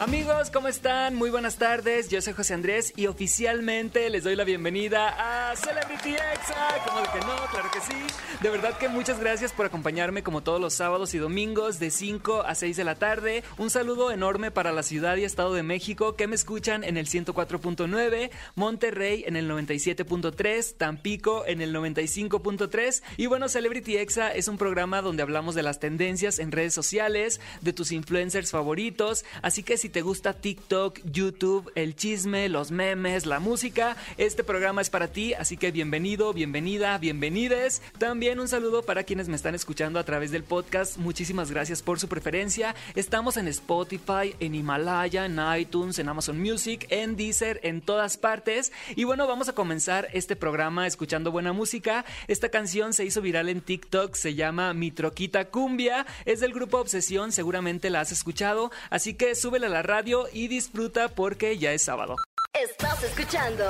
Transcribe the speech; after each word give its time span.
Amigos, 0.00 0.50
¿cómo 0.52 0.68
están? 0.68 1.16
Muy 1.16 1.28
buenas 1.28 1.56
tardes. 1.56 2.08
Yo 2.08 2.22
soy 2.22 2.32
José 2.32 2.54
Andrés 2.54 2.92
y 2.94 3.08
oficialmente 3.08 4.08
les 4.10 4.22
doy 4.22 4.36
la 4.36 4.44
bienvenida 4.44 5.08
a 5.50 5.56
Celebrity 5.56 6.10
Exa. 6.10 6.68
¿Cómo 6.86 7.00
de 7.00 7.08
que 7.08 7.18
no? 7.26 7.34
Claro 7.50 7.68
que 7.72 7.80
sí. 7.80 7.96
De 8.40 8.48
verdad 8.48 8.78
que 8.78 8.88
muchas 8.88 9.18
gracias 9.18 9.52
por 9.52 9.66
acompañarme 9.66 10.22
como 10.22 10.40
todos 10.40 10.60
los 10.60 10.74
sábados 10.74 11.14
y 11.14 11.18
domingos 11.18 11.80
de 11.80 11.90
5 11.90 12.42
a 12.42 12.54
6 12.54 12.76
de 12.76 12.84
la 12.84 12.94
tarde. 12.94 13.42
Un 13.56 13.70
saludo 13.70 14.12
enorme 14.12 14.52
para 14.52 14.70
la 14.70 14.84
ciudad 14.84 15.16
y 15.16 15.24
estado 15.24 15.52
de 15.52 15.64
México 15.64 16.14
que 16.14 16.28
me 16.28 16.36
escuchan 16.36 16.84
en 16.84 16.96
el 16.96 17.08
104.9, 17.08 18.30
Monterrey 18.54 19.24
en 19.26 19.34
el 19.34 19.50
97.3, 19.50 20.76
Tampico 20.76 21.44
en 21.44 21.60
el 21.60 21.74
95.3 21.74 23.02
y 23.16 23.26
bueno, 23.26 23.48
Celebrity 23.48 23.96
Exa 23.96 24.32
es 24.32 24.46
un 24.46 24.58
programa 24.58 25.02
donde 25.02 25.24
hablamos 25.24 25.56
de 25.56 25.64
las 25.64 25.80
tendencias 25.80 26.38
en 26.38 26.52
redes 26.52 26.72
sociales, 26.72 27.40
de 27.62 27.72
tus 27.72 27.90
influencers 27.90 28.52
favoritos, 28.52 29.24
así 29.42 29.64
que 29.64 29.76
si 29.76 29.87
si 29.88 29.92
te 29.92 30.02
gusta 30.02 30.34
TikTok, 30.34 31.00
YouTube, 31.10 31.72
el 31.74 31.96
chisme, 31.96 32.50
los 32.50 32.70
memes, 32.70 33.24
la 33.24 33.40
música, 33.40 33.96
este 34.18 34.44
programa 34.44 34.82
es 34.82 34.90
para 34.90 35.08
ti, 35.08 35.32
así 35.32 35.56
que 35.56 35.70
bienvenido, 35.70 36.34
bienvenida, 36.34 36.98
bienvenides. 36.98 37.80
También 37.96 38.38
un 38.38 38.48
saludo 38.48 38.82
para 38.82 39.04
quienes 39.04 39.30
me 39.30 39.36
están 39.36 39.54
escuchando 39.54 39.98
a 39.98 40.04
través 40.04 40.30
del 40.30 40.44
podcast. 40.44 40.98
Muchísimas 40.98 41.50
gracias 41.50 41.80
por 41.80 41.98
su 41.98 42.06
preferencia. 42.06 42.74
Estamos 42.96 43.38
en 43.38 43.48
Spotify, 43.48 44.36
en 44.40 44.54
Himalaya, 44.54 45.24
en 45.24 45.40
iTunes, 45.58 45.98
en 45.98 46.10
Amazon 46.10 46.38
Music, 46.38 46.86
en 46.90 47.16
Deezer, 47.16 47.58
en 47.62 47.80
todas 47.80 48.18
partes. 48.18 48.72
Y 48.94 49.04
bueno, 49.04 49.26
vamos 49.26 49.48
a 49.48 49.54
comenzar 49.54 50.08
este 50.12 50.36
programa 50.36 50.86
escuchando 50.86 51.32
buena 51.32 51.54
música. 51.54 52.04
Esta 52.26 52.50
canción 52.50 52.92
se 52.92 53.06
hizo 53.06 53.22
viral 53.22 53.48
en 53.48 53.62
TikTok, 53.62 54.14
se 54.16 54.34
llama 54.34 54.74
Mi 54.74 54.90
Troquita 54.90 55.46
Cumbia, 55.46 56.04
es 56.26 56.40
del 56.40 56.52
grupo 56.52 56.76
Obsesión, 56.76 57.32
seguramente 57.32 57.88
la 57.88 58.02
has 58.02 58.12
escuchado, 58.12 58.70
así 58.90 59.14
que 59.14 59.34
súbela 59.34 59.68
a 59.68 59.70
la 59.70 59.77
radio 59.82 60.26
y 60.32 60.48
disfruta 60.48 61.08
porque 61.08 61.58
ya 61.58 61.72
es 61.72 61.82
sábado. 61.82 62.16
Estás 62.52 63.02
escuchando 63.04 63.64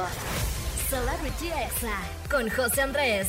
Celebrity 0.88 1.48
Exa 1.48 1.98
con 2.30 2.48
José 2.48 2.82
Andrés. 2.82 3.28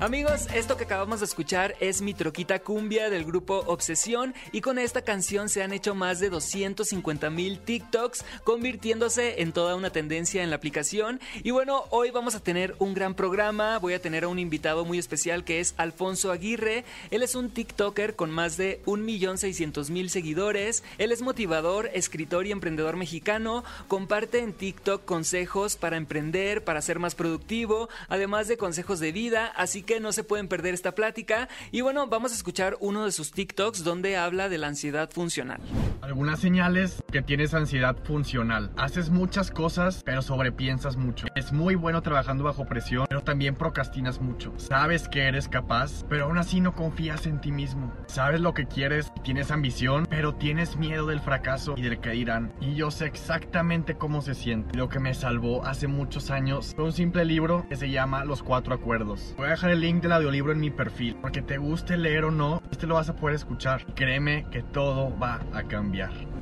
Amigos, 0.00 0.48
esto 0.52 0.76
que 0.76 0.84
acabamos 0.84 1.20
de 1.20 1.26
escuchar 1.26 1.76
es 1.78 2.02
mi 2.02 2.14
troquita 2.14 2.58
cumbia 2.58 3.10
del 3.10 3.24
grupo 3.24 3.62
Obsesión 3.68 4.34
y 4.50 4.60
con 4.60 4.80
esta 4.80 5.02
canción 5.02 5.48
se 5.48 5.62
han 5.62 5.72
hecho 5.72 5.94
más 5.94 6.18
de 6.18 6.30
250 6.30 7.30
mil 7.30 7.60
TikToks 7.60 8.24
convirtiéndose 8.42 9.40
en 9.40 9.52
toda 9.52 9.76
una 9.76 9.90
tendencia 9.90 10.42
en 10.42 10.50
la 10.50 10.56
aplicación. 10.56 11.20
Y 11.44 11.52
bueno, 11.52 11.84
hoy 11.90 12.10
vamos 12.10 12.34
a 12.34 12.40
tener 12.40 12.74
un 12.80 12.92
gran 12.92 13.14
programa, 13.14 13.78
voy 13.78 13.94
a 13.94 14.02
tener 14.02 14.24
a 14.24 14.28
un 14.28 14.40
invitado 14.40 14.84
muy 14.84 14.98
especial 14.98 15.44
que 15.44 15.60
es 15.60 15.74
Alfonso 15.76 16.32
Aguirre, 16.32 16.84
él 17.12 17.22
es 17.22 17.36
un 17.36 17.50
TikToker 17.50 18.16
con 18.16 18.32
más 18.32 18.56
de 18.56 18.82
1.600.000 18.86 20.08
seguidores, 20.08 20.82
él 20.98 21.12
es 21.12 21.22
motivador, 21.22 21.88
escritor 21.94 22.48
y 22.48 22.50
emprendedor 22.50 22.96
mexicano, 22.96 23.62
comparte 23.86 24.40
en 24.40 24.54
TikTok 24.54 25.04
consejos 25.04 25.76
para 25.76 25.96
emprender, 25.96 26.64
para 26.64 26.82
ser 26.82 26.98
más 26.98 27.14
productivo, 27.14 27.88
además 28.08 28.48
de 28.48 28.56
consejos 28.56 28.98
de 28.98 29.12
vida, 29.12 29.46
así 29.46 29.83
que 29.84 30.00
no 30.00 30.12
se 30.12 30.24
pueden 30.24 30.48
perder 30.48 30.74
esta 30.74 30.94
plática. 30.94 31.48
Y 31.70 31.80
bueno, 31.80 32.06
vamos 32.06 32.32
a 32.32 32.34
escuchar 32.34 32.76
uno 32.80 33.04
de 33.04 33.12
sus 33.12 33.32
TikToks 33.32 33.84
donde 33.84 34.16
habla 34.16 34.48
de 34.48 34.58
la 34.58 34.68
ansiedad 34.68 35.10
funcional. 35.10 35.60
Algunas 36.02 36.40
señales 36.40 37.02
que 37.10 37.22
tienes 37.22 37.54
ansiedad 37.54 37.96
funcional. 38.04 38.70
Haces 38.76 39.10
muchas 39.10 39.50
cosas, 39.50 40.02
pero 40.04 40.22
sobrepiensas 40.22 40.96
mucho. 40.96 41.26
Es 41.34 41.52
muy 41.52 41.74
bueno 41.74 42.02
trabajando 42.02 42.44
bajo 42.44 42.66
presión, 42.66 43.06
pero 43.08 43.22
también 43.22 43.54
procrastinas 43.54 44.20
mucho. 44.20 44.52
Sabes 44.56 45.08
que 45.08 45.22
eres 45.22 45.48
capaz, 45.48 46.04
pero 46.08 46.24
aún 46.24 46.38
así 46.38 46.60
no 46.60 46.74
confías 46.74 47.26
en 47.26 47.40
ti 47.40 47.52
mismo. 47.52 47.92
Sabes 48.06 48.40
lo 48.40 48.54
que 48.54 48.66
quieres, 48.66 49.12
tienes 49.22 49.50
ambición, 49.50 50.06
pero 50.10 50.34
tienes 50.34 50.76
miedo 50.76 51.06
del 51.06 51.20
fracaso 51.20 51.74
y 51.76 51.82
del 51.82 52.00
que 52.00 52.10
dirán. 52.10 52.52
Y 52.60 52.74
yo 52.74 52.90
sé 52.90 53.06
exactamente 53.06 53.96
cómo 53.96 54.20
se 54.20 54.34
siente. 54.34 54.76
Lo 54.76 54.88
que 54.88 55.00
me 55.00 55.14
salvó 55.14 55.64
hace 55.64 55.86
muchos 55.86 56.30
años 56.30 56.72
fue 56.74 56.84
un 56.84 56.92
simple 56.92 57.24
libro 57.24 57.66
que 57.68 57.76
se 57.76 57.90
llama 57.90 58.24
Los 58.24 58.42
Cuatro 58.42 58.74
Acuerdos. 58.74 59.34
Voy 59.36 59.46
a 59.46 59.50
dejar 59.50 59.70
el 59.74 59.80
link 59.80 60.02
del 60.02 60.12
audiolibro 60.12 60.52
en 60.52 60.60
mi 60.60 60.70
perfil. 60.70 61.16
Porque 61.20 61.42
te 61.42 61.58
guste 61.58 61.96
leer 61.96 62.24
o 62.24 62.30
no, 62.30 62.62
este 62.70 62.86
lo 62.86 62.94
vas 62.94 63.08
a 63.08 63.16
poder 63.16 63.36
escuchar. 63.36 63.84
Créeme 63.94 64.46
que 64.50 64.62
todo 64.62 65.16
va 65.18 65.40
a 65.52 65.64
cambiar. 65.64 66.33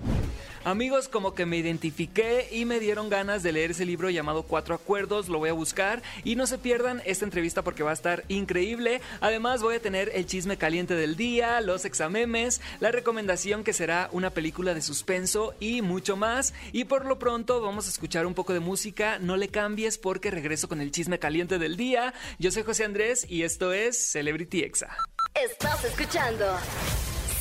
Amigos, 0.65 1.09
como 1.09 1.35
que 1.35 1.45
me 1.45 1.57
identifiqué 1.57 2.49
y 2.53 2.65
me 2.67 2.79
dieron 2.79 3.09
ganas 3.09 3.43
de 3.43 3.51
leer 3.51 3.73
ese 3.73 3.85
libro 3.85 4.11
llamado 4.11 4.45
Cuatro 4.45 4.77
Acuerdos, 4.77 5.29
lo 5.29 5.41
voy 5.41 5.49
a 5.49 5.55
buscar 5.55 6.03
y 6.23 6.37
no 6.37 6.47
se 6.47 6.57
pierdan 6.57 7.03
esta 7.05 7.25
entrevista 7.25 7.63
porque 7.63 7.83
va 7.83 7.91
a 7.91 7.95
estar 7.95 8.23
increíble. 8.29 9.01
Además 9.21 9.61
voy 9.61 9.75
a 9.75 9.83
tener 9.83 10.13
el 10.15 10.25
chisme 10.25 10.59
caliente 10.59 10.95
del 10.95 11.17
día, 11.17 11.61
los 11.61 11.85
examemes, 11.85 12.61
la 12.79 12.93
recomendación 12.93 13.65
que 13.65 13.73
será 13.73 14.09
una 14.13 14.31
película 14.31 14.73
de 14.73 14.83
suspenso 14.83 15.55
y 15.59 15.83
mucho 15.83 16.17
más. 16.17 16.55
Y 16.71 16.85
por 16.85 17.07
lo 17.07 17.19
pronto 17.19 17.61
vamos 17.61 17.89
a 17.89 17.91
escuchar 17.91 18.25
un 18.25 18.35
poco 18.35 18.53
de 18.53 18.61
música, 18.61 19.19
no 19.19 19.37
le 19.37 19.49
cambies 19.49 19.99
porque 19.99 20.31
regreso 20.31 20.69
con 20.69 20.81
el 20.81 20.93
chisme 20.93 21.19
caliente 21.19 21.59
del 21.59 21.77
día. 21.77 22.15
Yo 22.39 22.53
soy 22.53 22.63
José 22.63 22.85
Andrés 22.85 23.27
y 23.29 23.43
esto 23.43 23.73
es 23.73 23.99
Celebrity 23.99 24.61
Exa. 24.61 24.97
Estás 25.35 25.85
escuchando 25.85 26.47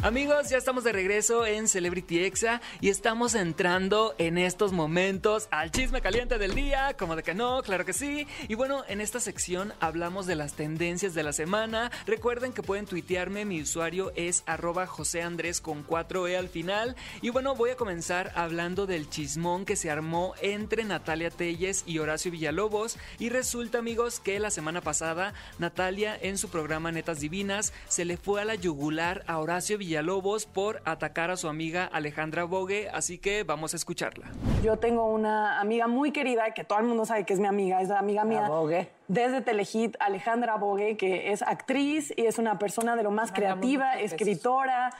Amigos, 0.00 0.48
ya 0.48 0.58
estamos 0.58 0.84
de 0.84 0.92
regreso 0.92 1.44
en 1.44 1.66
Celebrity 1.66 2.20
Exa 2.20 2.60
y 2.80 2.88
estamos 2.88 3.34
entrando 3.34 4.14
en 4.18 4.38
estos 4.38 4.70
momentos 4.70 5.48
al 5.50 5.72
chisme 5.72 6.00
caliente 6.00 6.38
del 6.38 6.54
día, 6.54 6.94
como 6.96 7.16
de 7.16 7.24
que 7.24 7.34
no, 7.34 7.60
claro 7.64 7.84
que 7.84 7.92
sí. 7.92 8.28
Y 8.46 8.54
bueno, 8.54 8.84
en 8.86 9.00
esta 9.00 9.18
sección 9.18 9.72
hablamos 9.80 10.26
de 10.26 10.36
las 10.36 10.52
tendencias 10.54 11.14
de 11.14 11.24
la 11.24 11.32
semana. 11.32 11.90
Recuerden 12.06 12.52
que 12.52 12.62
pueden 12.62 12.86
tuitearme, 12.86 13.44
mi 13.44 13.60
usuario 13.60 14.12
es 14.14 14.44
arroba 14.46 14.86
José 14.86 15.22
Andrés 15.22 15.60
con 15.60 15.84
4E 15.84 16.38
al 16.38 16.48
final. 16.48 16.94
Y 17.20 17.30
bueno, 17.30 17.56
voy 17.56 17.70
a 17.70 17.76
comenzar 17.76 18.30
hablando 18.36 18.86
del 18.86 19.10
chismón 19.10 19.64
que 19.64 19.74
se 19.74 19.90
armó 19.90 20.34
entre 20.40 20.84
Natalia 20.84 21.30
Telles 21.30 21.82
y 21.86 21.98
Horacio 21.98 22.30
Villalobos. 22.30 22.98
Y 23.18 23.30
resulta, 23.30 23.78
amigos, 23.78 24.20
que 24.20 24.38
la 24.38 24.52
semana 24.52 24.80
pasada 24.80 25.34
Natalia 25.58 26.16
en 26.22 26.38
su 26.38 26.50
programa 26.50 26.92
Netas 26.92 27.18
Divinas 27.18 27.72
se 27.88 28.04
le 28.04 28.16
fue 28.16 28.40
a 28.40 28.44
la 28.44 28.54
yugular 28.54 29.24
a 29.26 29.38
Horacio 29.38 29.76
Villalobos 29.76 29.87
Villalobos 29.88 30.44
por 30.44 30.82
atacar 30.84 31.30
a 31.30 31.38
su 31.38 31.48
amiga 31.48 31.86
Alejandra 31.86 32.44
Bogue, 32.44 32.90
así 32.92 33.16
que 33.16 33.42
vamos 33.42 33.72
a 33.72 33.76
escucharla. 33.78 34.26
Yo 34.62 34.76
tengo 34.76 35.06
una 35.06 35.60
amiga 35.60 35.86
muy 35.86 36.12
querida 36.12 36.52
que 36.52 36.62
todo 36.62 36.78
el 36.80 36.84
mundo 36.84 37.06
sabe 37.06 37.24
que 37.24 37.32
es 37.32 37.40
mi 37.40 37.46
amiga, 37.46 37.80
es 37.80 37.90
amiga 37.90 38.24
mía. 38.24 38.48
Bogue. 38.48 38.90
Desde 39.08 39.40
Telehit, 39.40 39.96
Alejandra 39.98 40.56
Bogue, 40.56 40.98
que 40.98 41.32
es 41.32 41.40
actriz 41.40 42.12
y 42.14 42.26
es 42.26 42.36
una 42.36 42.58
persona 42.58 42.96
de 42.96 43.02
lo 43.02 43.10
más 43.10 43.32
creativa, 43.32 43.98
escritora. 43.98 44.90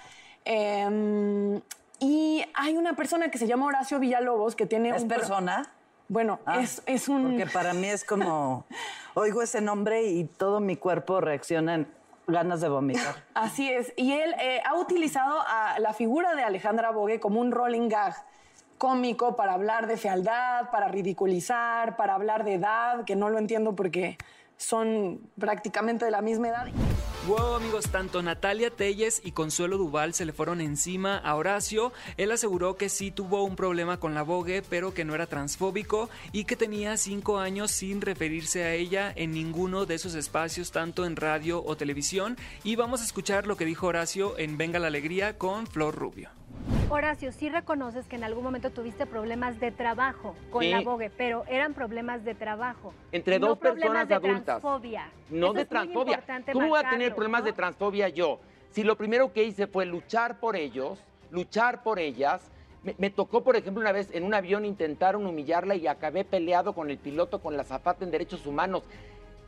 Em, 0.46 1.60
y 2.00 2.42
hay 2.54 2.78
una 2.78 2.96
persona 2.96 3.30
que 3.30 3.36
se 3.36 3.46
llama 3.46 3.66
Horacio 3.66 3.98
Villalobos 3.98 4.56
que 4.56 4.64
tiene 4.64 4.88
¿Es 4.88 5.02
un 5.02 5.08
persona? 5.08 5.70
Bueno, 6.08 6.40
Ah, 6.46 6.62
es, 6.62 6.82
es 6.86 7.08
un 7.08 7.36
Porque 7.36 7.44
para 7.44 7.74
mí 7.74 7.88
es 7.88 8.04
como, 8.04 8.64
oigo 9.12 9.42
ese 9.42 9.60
nombre 9.60 10.04
y 10.04 10.24
todo 10.24 10.60
mi 10.60 10.76
cuerpo 10.76 11.20
reacciona 11.20 11.74
en 11.74 11.98
ganas 12.28 12.60
de 12.60 12.68
vomitar. 12.68 13.16
Así 13.34 13.70
es. 13.70 13.92
Y 13.96 14.12
él 14.12 14.34
eh, 14.40 14.60
ha 14.64 14.76
utilizado 14.76 15.40
a 15.46 15.78
la 15.80 15.92
figura 15.92 16.34
de 16.34 16.42
Alejandra 16.42 16.90
Bogue 16.90 17.18
como 17.18 17.40
un 17.40 17.50
rolling 17.50 17.88
gag 17.88 18.14
cómico 18.76 19.34
para 19.34 19.54
hablar 19.54 19.88
de 19.88 19.96
fealdad, 19.96 20.70
para 20.70 20.88
ridiculizar, 20.88 21.96
para 21.96 22.14
hablar 22.14 22.44
de 22.44 22.54
edad, 22.54 23.04
que 23.04 23.16
no 23.16 23.28
lo 23.28 23.38
entiendo 23.38 23.74
porque 23.74 24.16
son 24.56 25.20
prácticamente 25.38 26.04
de 26.04 26.10
la 26.10 26.22
misma 26.22 26.48
edad. 26.48 26.66
Wow, 27.26 27.56
amigos, 27.56 27.88
tanto 27.90 28.22
Natalia 28.22 28.70
Telles 28.70 29.20
y 29.22 29.32
Consuelo 29.32 29.76
Duval 29.76 30.14
se 30.14 30.24
le 30.24 30.32
fueron 30.32 30.62
encima 30.62 31.18
a 31.18 31.34
Horacio. 31.34 31.92
Él 32.16 32.32
aseguró 32.32 32.76
que 32.76 32.88
sí 32.88 33.10
tuvo 33.10 33.42
un 33.42 33.54
problema 33.54 34.00
con 34.00 34.14
la 34.14 34.22
Vogue, 34.22 34.62
pero 34.62 34.94
que 34.94 35.04
no 35.04 35.14
era 35.14 35.26
transfóbico 35.26 36.08
y 36.32 36.44
que 36.44 36.56
tenía 36.56 36.96
cinco 36.96 37.38
años 37.38 37.70
sin 37.70 38.00
referirse 38.00 38.62
a 38.64 38.72
ella 38.72 39.12
en 39.14 39.32
ninguno 39.32 39.84
de 39.84 39.96
esos 39.96 40.14
espacios, 40.14 40.70
tanto 40.70 41.04
en 41.04 41.16
radio 41.16 41.62
o 41.62 41.76
televisión. 41.76 42.38
Y 42.64 42.76
vamos 42.76 43.02
a 43.02 43.04
escuchar 43.04 43.46
lo 43.46 43.56
que 43.56 43.66
dijo 43.66 43.88
Horacio 43.88 44.38
en 44.38 44.56
Venga 44.56 44.78
la 44.78 44.86
Alegría 44.86 45.36
con 45.36 45.66
Flor 45.66 45.94
Rubio. 45.94 46.37
Horacio, 46.90 47.32
sí 47.32 47.48
reconoces 47.48 48.06
que 48.06 48.16
en 48.16 48.24
algún 48.24 48.44
momento 48.44 48.70
tuviste 48.70 49.06
problemas 49.06 49.60
de 49.60 49.70
trabajo 49.70 50.34
con 50.50 50.62
Sí. 50.62 50.70
la 50.70 50.80
Vogue, 50.80 51.10
pero 51.10 51.44
eran 51.48 51.74
problemas 51.74 52.24
de 52.24 52.34
trabajo. 52.34 52.94
Entre 53.12 53.38
no 53.38 53.48
dos 53.48 53.58
personas 53.58 54.08
de 54.08 54.14
adultas. 54.14 54.60
Transfobia. 54.60 55.10
No 55.30 55.46
Eso 55.48 55.52
de 55.54 55.64
transfobia. 55.66 56.24
¿Cómo 56.52 56.68
voy 56.68 56.80
a 56.84 56.88
tener 56.88 57.14
problemas 57.14 57.42
¿no? 57.42 57.46
de 57.46 57.52
transfobia 57.52 58.08
yo? 58.08 58.40
Si 58.70 58.84
lo 58.84 58.96
primero 58.96 59.32
que 59.32 59.44
hice 59.44 59.66
fue 59.66 59.86
luchar 59.86 60.40
por 60.40 60.56
ellos, 60.56 61.02
luchar 61.30 61.82
por 61.82 61.98
ellas. 61.98 62.50
Me, 62.82 62.94
me 62.98 63.10
tocó, 63.10 63.42
por 63.42 63.56
ejemplo, 63.56 63.80
una 63.80 63.92
vez 63.92 64.10
en 64.14 64.24
un 64.24 64.34
avión 64.34 64.64
intentaron 64.64 65.26
humillarla 65.26 65.74
y 65.74 65.86
acabé 65.86 66.24
peleado 66.24 66.74
con 66.74 66.90
el 66.90 66.98
piloto, 66.98 67.40
con 67.40 67.56
la 67.56 67.64
zapata 67.64 68.04
en 68.04 68.10
derechos 68.10 68.46
humanos. 68.46 68.82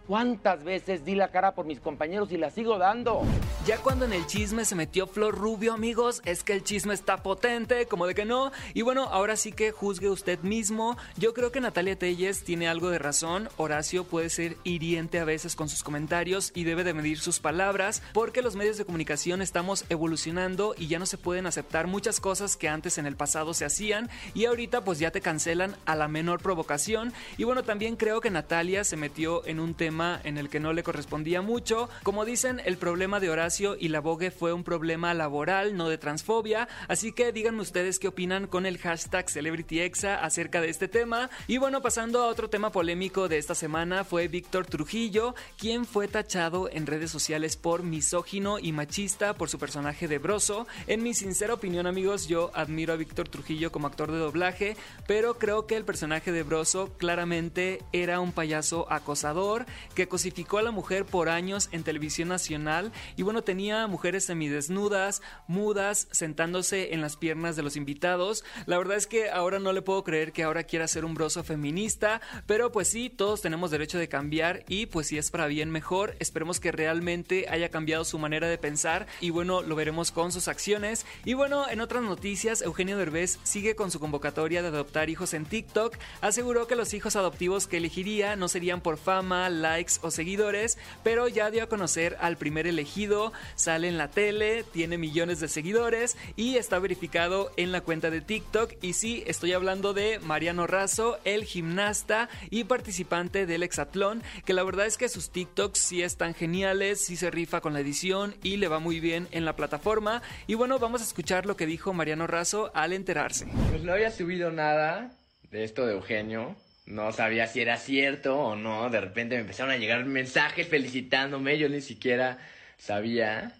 ¿Cuántas 0.07 0.65
veces 0.65 1.05
di 1.05 1.15
la 1.15 1.29
cara 1.29 1.55
por 1.55 1.67
mis 1.67 1.79
compañeros 1.79 2.33
y 2.33 2.37
la 2.37 2.51
sigo 2.51 2.79
dando? 2.79 3.23
Ya 3.67 3.79
cuando 3.79 4.07
en 4.07 4.13
el 4.13 4.27
chisme 4.27 4.65
se 4.65 4.75
metió 4.75 5.07
Flor 5.07 5.37
Rubio, 5.37 5.73
amigos, 5.73 6.23
es 6.25 6.43
que 6.43 6.55
el 6.55 6.65
chisme 6.65 6.95
está 6.95 7.19
potente, 7.19 7.87
como 7.87 8.07
de 8.07 8.15
que 8.15 8.25
no. 8.25 8.51
Y 8.75 8.83
bueno, 8.83 9.05
ahora 9.05 9.37
sí 9.37 9.53
que 9.53 9.71
juzgue 9.71 10.09
usted 10.09 10.41
mismo. 10.41 10.97
Yo 11.17 11.35
creo 11.35 11.53
que 11.53 11.61
Natalia 11.61 11.97
Telles 11.97 12.43
tiene 12.43 12.69
algo 12.69 12.91
de 12.91 12.99
razón. 12.99 13.49
Horacio 13.57 14.05
puede 14.05 14.31
ser 14.31 14.57
hiriente 14.65 15.21
a 15.21 15.25
veces 15.25 15.55
con 15.55 15.69
sus 15.69 15.83
comentarios 15.83 16.53
y 16.55 16.65
debe 16.65 16.83
de 16.83 16.95
medir 16.95 17.21
sus 17.21 17.39
palabras, 17.39 18.03
porque 18.13 18.43
los 18.43 18.57
medios 18.57 18.79
de 18.79 18.87
comunicación 18.87 19.43
estamos 19.43 19.85
evolucionando 19.91 20.75
y 20.77 20.89
ya 20.89 20.99
no 20.99 21.07
se 21.07 21.19
pueden 21.19 21.47
aceptar 21.47 21.87
muchas 21.87 22.19
cosas 22.19 22.57
que 22.57 22.69
antes 22.69 22.99
en 22.99 23.07
el 23.07 23.15
pasado 23.15 23.55
se 23.55 23.65
hacían 23.67 24.09
y 24.35 24.47
ahorita 24.47 24.83
pues 24.83 24.99
ya 24.99 25.11
te 25.11 25.21
cancelan 25.21 25.77
a 25.85 25.95
la 25.95 26.09
menor 26.09 26.41
provocación. 26.41 27.13
Y 27.37 27.45
bueno, 27.45 27.63
también 27.63 27.97
creo 27.97 28.21
que 28.21 28.31
Natalia 28.31 28.85
se 28.85 28.97
metió 28.97 29.47
en 29.47 29.61
un 29.61 29.75
tema 29.75 29.90
en 29.91 30.39
el 30.39 30.49
que 30.49 30.61
no 30.61 30.73
le 30.73 30.85
correspondía 30.85 31.43
mucho. 31.43 31.89
Como 32.05 32.25
dicen, 32.25 32.61
el 32.65 32.77
problema 32.77 33.19
de 33.19 33.29
Horacio 33.29 33.77
y 33.79 33.89
la 33.89 34.01
Vogue 34.01 34.31
fue 34.31 34.53
un 34.53 34.63
problema 34.63 35.13
laboral, 35.15 35.77
no 35.77 35.89
de 35.89 35.99
transfobia. 35.99 36.69
Así 36.87 37.11
que 37.11 37.33
díganme 37.33 37.63
ustedes 37.63 37.99
qué 37.99 38.07
opinan 38.07 38.47
con 38.47 38.67
el 38.67 38.79
hashtag 38.79 39.29
CelebrityExa 39.29 40.23
acerca 40.23 40.61
de 40.61 40.69
este 40.69 40.87
tema. 40.87 41.29
Y 41.49 41.59
bueno, 41.59 41.83
pasando 41.83 42.23
a 42.23 42.29
otro 42.29 42.49
tema 42.49 42.71
polémico 42.71 43.29
de 43.29 43.39
esta 43.39 43.57
semana 43.57 44.05
fue 44.05 44.29
Víctor 44.29 44.67
Trujillo, 44.67 45.35
quien 45.59 45.85
fue 45.85 46.07
tachado 46.07 46.71
en 46.71 46.87
redes 46.87 47.11
sociales 47.11 47.57
por 47.57 47.83
misógino 47.83 48.61
y 48.61 48.71
machista 48.71 49.35
por 49.35 49.49
su 49.49 49.59
personaje 49.59 50.07
de 50.07 50.19
Broso. 50.19 50.69
En 50.87 51.03
mi 51.03 51.15
sincera 51.15 51.55
opinión, 51.55 51.89
amigos, 51.89 52.29
yo 52.29 52.53
admiro 52.55 52.93
a 52.93 52.97
Víctor 52.97 53.29
Trujillo 53.29 53.73
como 53.73 53.89
actor 53.89 54.13
de 54.13 54.19
doblaje, 54.19 54.77
pero 55.09 55.35
creo 55.39 55.67
que 55.67 55.77
el 55.77 55.85
personaje 55.85 56.31
de 56.31 56.45
Broso 56.45 56.93
claramente 56.97 57.83
era 57.93 58.21
un 58.21 58.31
payaso 58.31 58.87
acosador 58.91 59.67
que 59.95 60.09
cosificó 60.09 60.59
a 60.59 60.63
la 60.63 60.71
mujer 60.71 61.05
por 61.05 61.29
años 61.29 61.69
en 61.73 61.83
televisión 61.83 62.29
nacional 62.29 62.93
y 63.17 63.23
bueno, 63.23 63.43
tenía 63.43 63.87
mujeres 63.87 64.25
semidesnudas, 64.25 65.23
mudas, 65.47 66.09
sentándose 66.11 66.95
en 66.95 67.01
las 67.01 67.17
piernas 67.17 67.57
de 67.57 67.63
los 67.63 67.77
invitados. 67.77 68.45
La 68.67 68.79
verdad 68.79 68.97
es 68.97 69.07
que 69.07 69.31
ahora 69.31 69.59
no 69.59 69.73
le 69.73 69.83
puedo 69.83 70.05
creer 70.05 70.33
que 70.33 70.43
ahora 70.43 70.65
quiera 70.65 70.89
ser 70.89 71.05
un 71.05 71.15
broso 71.15 71.45
feminista, 71.45 72.21
pero 72.47 72.73
pues 72.73 72.89
sí, 72.89 73.11
todos 73.11 73.41
tenemos 73.41 73.71
derecho 73.71 73.99
de 73.99 74.09
cambiar 74.09 74.65
y 74.69 74.87
pues 74.87 75.09
si 75.09 75.19
es 75.19 75.31
para 75.31 75.47
bien 75.47 75.71
mejor, 75.71 76.17
esperemos 76.19 76.61
que 76.61 76.73
realmente 76.73 77.47
haya 77.49 77.71
cambiado 77.71 78.05
su 78.05 78.19
manera 78.19 78.49
de 78.49 78.59
pensar 78.59 79.07
y 79.21 79.31
bueno, 79.31 79.63
lo 79.63 79.77
veremos 79.77 80.11
con 80.11 80.33
sus 80.33 80.49
acciones. 80.49 81.07
Y 81.25 81.35
bueno, 81.35 81.69
en 81.69 81.81
otras 81.81 82.03
noticias, 82.03 82.63
Eugenio 82.63 82.97
Derbez 82.97 83.39
sigue 83.43 83.75
con 83.75 83.91
su 83.91 84.01
convocatoria 84.01 84.63
de 84.63 84.69
adoptar 84.69 85.11
hijos 85.11 85.35
en 85.35 85.45
TikTok, 85.45 85.97
aseguró 86.21 86.67
que 86.67 86.77
los 86.77 86.95
hijos 86.95 87.17
adoptivos 87.17 87.67
que 87.67 87.79
elegiría 87.79 88.37
no 88.37 88.49
serían 88.49 88.81
por 88.81 88.97
fama, 88.97 89.49
likes, 89.71 89.95
o 90.03 90.11
seguidores, 90.11 90.79
pero 91.03 91.29
ya 91.29 91.51
dio 91.51 91.63
a 91.63 91.69
conocer 91.69 92.17
al 92.21 92.37
primer 92.37 92.67
elegido, 92.67 93.33
sale 93.55 93.89
en 93.89 93.99
la 93.99 94.11
tele, 94.11 94.65
tiene 94.73 94.99
millones 94.99 95.41
de 95.41 95.49
seguidores 95.49 96.17
y 96.37 96.57
está 96.57 96.79
verificado 96.79 97.53
en 97.57 97.73
la 97.73 97.81
cuenta 97.81 98.11
de 98.11 98.21
TikTok. 98.21 98.73
Y 98.83 98.95
sí, 98.95 99.23
estoy 99.27 99.53
hablando 99.53 99.93
de 99.93 100.19
Mariano 100.21 100.67
Razo, 100.67 101.19
el 101.25 101.45
gimnasta 101.45 102.29
y 102.51 102.65
participante 102.65 103.47
del 103.47 103.63
hexatlón, 103.63 104.23
que 104.45 104.55
la 104.55 104.65
verdad 104.65 104.87
es 104.87 104.97
que 104.97 105.09
sus 105.09 105.31
TikToks 105.31 105.79
sí 105.79 106.03
están 106.03 106.35
geniales, 106.35 107.05
sí 107.05 107.17
se 107.17 107.31
rifa 107.31 107.61
con 107.61 107.73
la 107.73 107.81
edición 107.81 108.35
y 108.43 108.57
le 108.57 108.69
va 108.69 108.79
muy 108.79 109.01
bien 109.01 109.29
en 109.31 109.45
la 109.45 109.57
plataforma. 109.57 110.23
Y 110.47 110.55
bueno, 110.55 110.79
vamos 110.79 111.01
a 111.01 111.05
escuchar 111.05 111.47
lo 111.47 111.57
que 111.57 111.67
dijo 111.67 111.93
Mariano 111.93 112.27
Razo 112.27 112.71
al 112.75 112.93
enterarse. 112.93 113.47
Pues 113.71 113.83
no 113.83 113.93
había 113.93 114.11
subido 114.11 114.51
nada 114.51 115.13
de 115.51 115.65
esto 115.65 115.87
de 115.87 115.95
Eugenio 115.95 116.57
no 116.87 117.13
sabía 117.13 117.47
si 117.47 117.61
era 117.61 117.77
cierto 117.77 118.39
o 118.39 118.57
no. 118.57 118.91
De 118.91 119.01
repente 119.01 119.37
me 119.37 119.43
empezaron 119.43 119.73
a 119.73 119.77
llegar 119.77 120.05
mensajes 120.05 120.69
felicitándome. 120.69 121.59
Yo 121.59 121.69
ni 121.69 121.81
siquiera 121.81 122.39
sabía. 122.79 123.53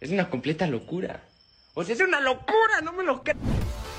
Es 0.00 0.10
una 0.10 0.28
completa 0.30 0.66
locura. 0.66 1.22
O 1.74 1.84
sea, 1.84 1.94
es 1.94 2.00
una 2.00 2.20
locura, 2.20 2.80
no 2.82 2.92
me 2.92 3.04
lo 3.04 3.22
creo. 3.22 3.36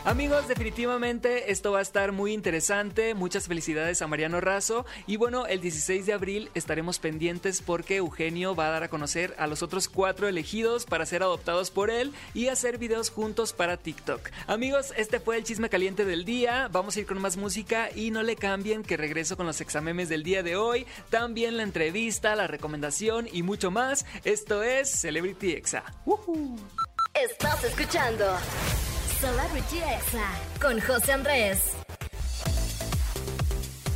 Amigos, 0.05 0.49
definitivamente 0.49 1.49
esto 1.53 1.71
va 1.71 1.79
a 1.79 1.81
estar 1.81 2.11
muy 2.11 2.33
interesante. 2.33 3.13
Muchas 3.13 3.47
felicidades 3.47 4.01
a 4.01 4.07
Mariano 4.07 4.41
Razo. 4.41 4.85
Y 5.07 5.15
bueno, 5.15 5.47
el 5.47 5.61
16 5.61 6.05
de 6.05 6.11
abril 6.11 6.51
estaremos 6.55 6.99
pendientes 6.99 7.61
porque 7.61 7.95
Eugenio 7.95 8.53
va 8.53 8.67
a 8.67 8.71
dar 8.71 8.83
a 8.83 8.89
conocer 8.89 9.33
a 9.37 9.47
los 9.47 9.63
otros 9.63 9.87
cuatro 9.87 10.27
elegidos 10.27 10.85
para 10.85 11.05
ser 11.05 11.23
adoptados 11.23 11.71
por 11.71 11.89
él 11.89 12.11
y 12.33 12.49
hacer 12.49 12.79
videos 12.79 13.11
juntos 13.11 13.53
para 13.53 13.77
TikTok. 13.77 14.29
Amigos, 14.45 14.93
este 14.97 15.21
fue 15.21 15.37
el 15.37 15.45
chisme 15.45 15.69
caliente 15.69 16.03
del 16.03 16.25
día. 16.25 16.67
Vamos 16.69 16.97
a 16.97 16.99
ir 16.99 17.05
con 17.05 17.21
más 17.21 17.37
música 17.37 17.89
y 17.95 18.11
no 18.11 18.23
le 18.23 18.35
cambien 18.35 18.83
que 18.83 18.97
regreso 18.97 19.37
con 19.37 19.45
los 19.45 19.61
examemes 19.61 20.09
del 20.09 20.23
día 20.23 20.43
de 20.43 20.57
hoy. 20.57 20.85
También 21.11 21.55
la 21.55 21.63
entrevista, 21.63 22.35
la 22.35 22.47
recomendación 22.47 23.29
y 23.31 23.41
mucho 23.41 23.71
más. 23.71 24.05
Esto 24.25 24.63
es 24.63 24.91
Celebrity 24.91 25.53
Exa. 25.53 25.85
Estás 27.13 27.63
escuchando 27.63 28.25
Celebrity 29.23 29.77
Exa 29.77 30.27
con 30.61 30.81
José 30.81 31.13
Andrés. 31.13 31.61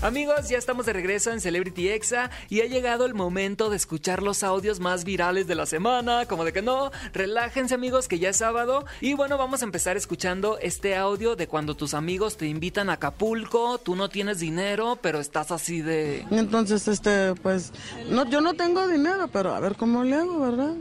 Amigos, 0.01 0.47
ya 0.47 0.57
estamos 0.57 0.85
de 0.85 0.93
regreso 0.93 1.33
en 1.33 1.41
Celebrity 1.41 1.89
Exa 1.89 2.31
y 2.47 2.61
ha 2.61 2.65
llegado 2.65 3.05
el 3.05 3.13
momento 3.13 3.69
de 3.69 3.75
escuchar 3.75 4.23
los 4.23 4.41
audios 4.41 4.79
más 4.79 5.03
virales 5.03 5.45
de 5.45 5.55
la 5.55 5.65
semana, 5.65 6.27
como 6.27 6.45
de 6.45 6.53
que 6.53 6.61
no, 6.61 6.91
relájense 7.11 7.75
amigos 7.75 8.07
que 8.07 8.19
ya 8.19 8.29
es 8.29 8.37
sábado 8.37 8.85
y 9.01 9.15
bueno, 9.15 9.37
vamos 9.37 9.63
a 9.63 9.65
empezar 9.65 9.97
escuchando 9.97 10.59
este 10.61 10.95
audio 10.95 11.35
de 11.35 11.49
cuando 11.49 11.75
tus 11.75 11.93
amigos 11.93 12.37
te 12.37 12.47
invitan 12.47 12.89
a 12.89 12.93
Acapulco, 12.93 13.79
tú 13.79 13.97
no 13.97 14.07
tienes 14.07 14.39
dinero, 14.39 14.97
pero 15.01 15.19
estás 15.19 15.51
así 15.51 15.81
de... 15.81 16.25
Entonces, 16.31 16.87
este, 16.87 17.35
pues, 17.35 17.73
no, 18.09 18.29
yo 18.29 18.39
no 18.39 18.53
tengo 18.53 18.87
dinero, 18.87 19.27
pero 19.27 19.53
a 19.53 19.59
ver 19.59 19.75
cómo 19.75 20.05
le 20.05 20.15
hago, 20.15 20.39
¿verdad? 20.39 20.73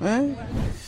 ¿Eh? 0.00 0.34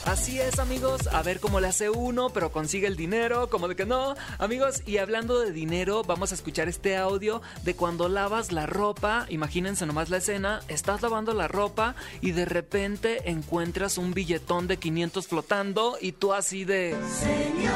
Así 0.06 0.40
es, 0.40 0.58
amigos, 0.58 1.06
a 1.08 1.22
ver 1.22 1.40
cómo 1.40 1.60
le 1.60 1.68
hace 1.68 1.90
uno, 1.90 2.30
pero 2.30 2.50
consigue 2.50 2.86
el 2.86 2.96
dinero, 2.96 3.50
como 3.50 3.68
de 3.68 3.76
que 3.76 3.84
no. 3.84 4.14
Amigos, 4.38 4.82
y 4.86 4.96
hablando 4.96 5.38
de 5.38 5.52
dinero, 5.52 6.02
vamos 6.04 6.32
a 6.32 6.34
escuchar 6.34 6.68
este 6.68 6.96
audio 6.96 7.42
de 7.64 7.76
cuando 7.76 8.08
lavas 8.08 8.50
la 8.50 8.66
ropa. 8.66 9.26
Imagínense 9.28 9.84
nomás 9.86 10.08
la 10.08 10.16
escena, 10.16 10.60
estás 10.68 11.02
lavando 11.02 11.34
la 11.34 11.48
ropa 11.48 11.94
y 12.22 12.32
de 12.32 12.46
repente 12.46 13.30
encuentras 13.30 13.98
un 13.98 14.14
billetón 14.14 14.66
de 14.66 14.78
500 14.78 15.28
flotando 15.28 15.96
y 16.00 16.12
tú 16.12 16.32
así 16.32 16.64
de... 16.64 16.96
Señor, 17.18 17.74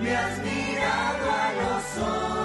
me 0.00 0.16
has 0.16 0.38
mirado 0.38 1.30
a 1.30 1.52
los 1.52 2.08
ojos. 2.08 2.35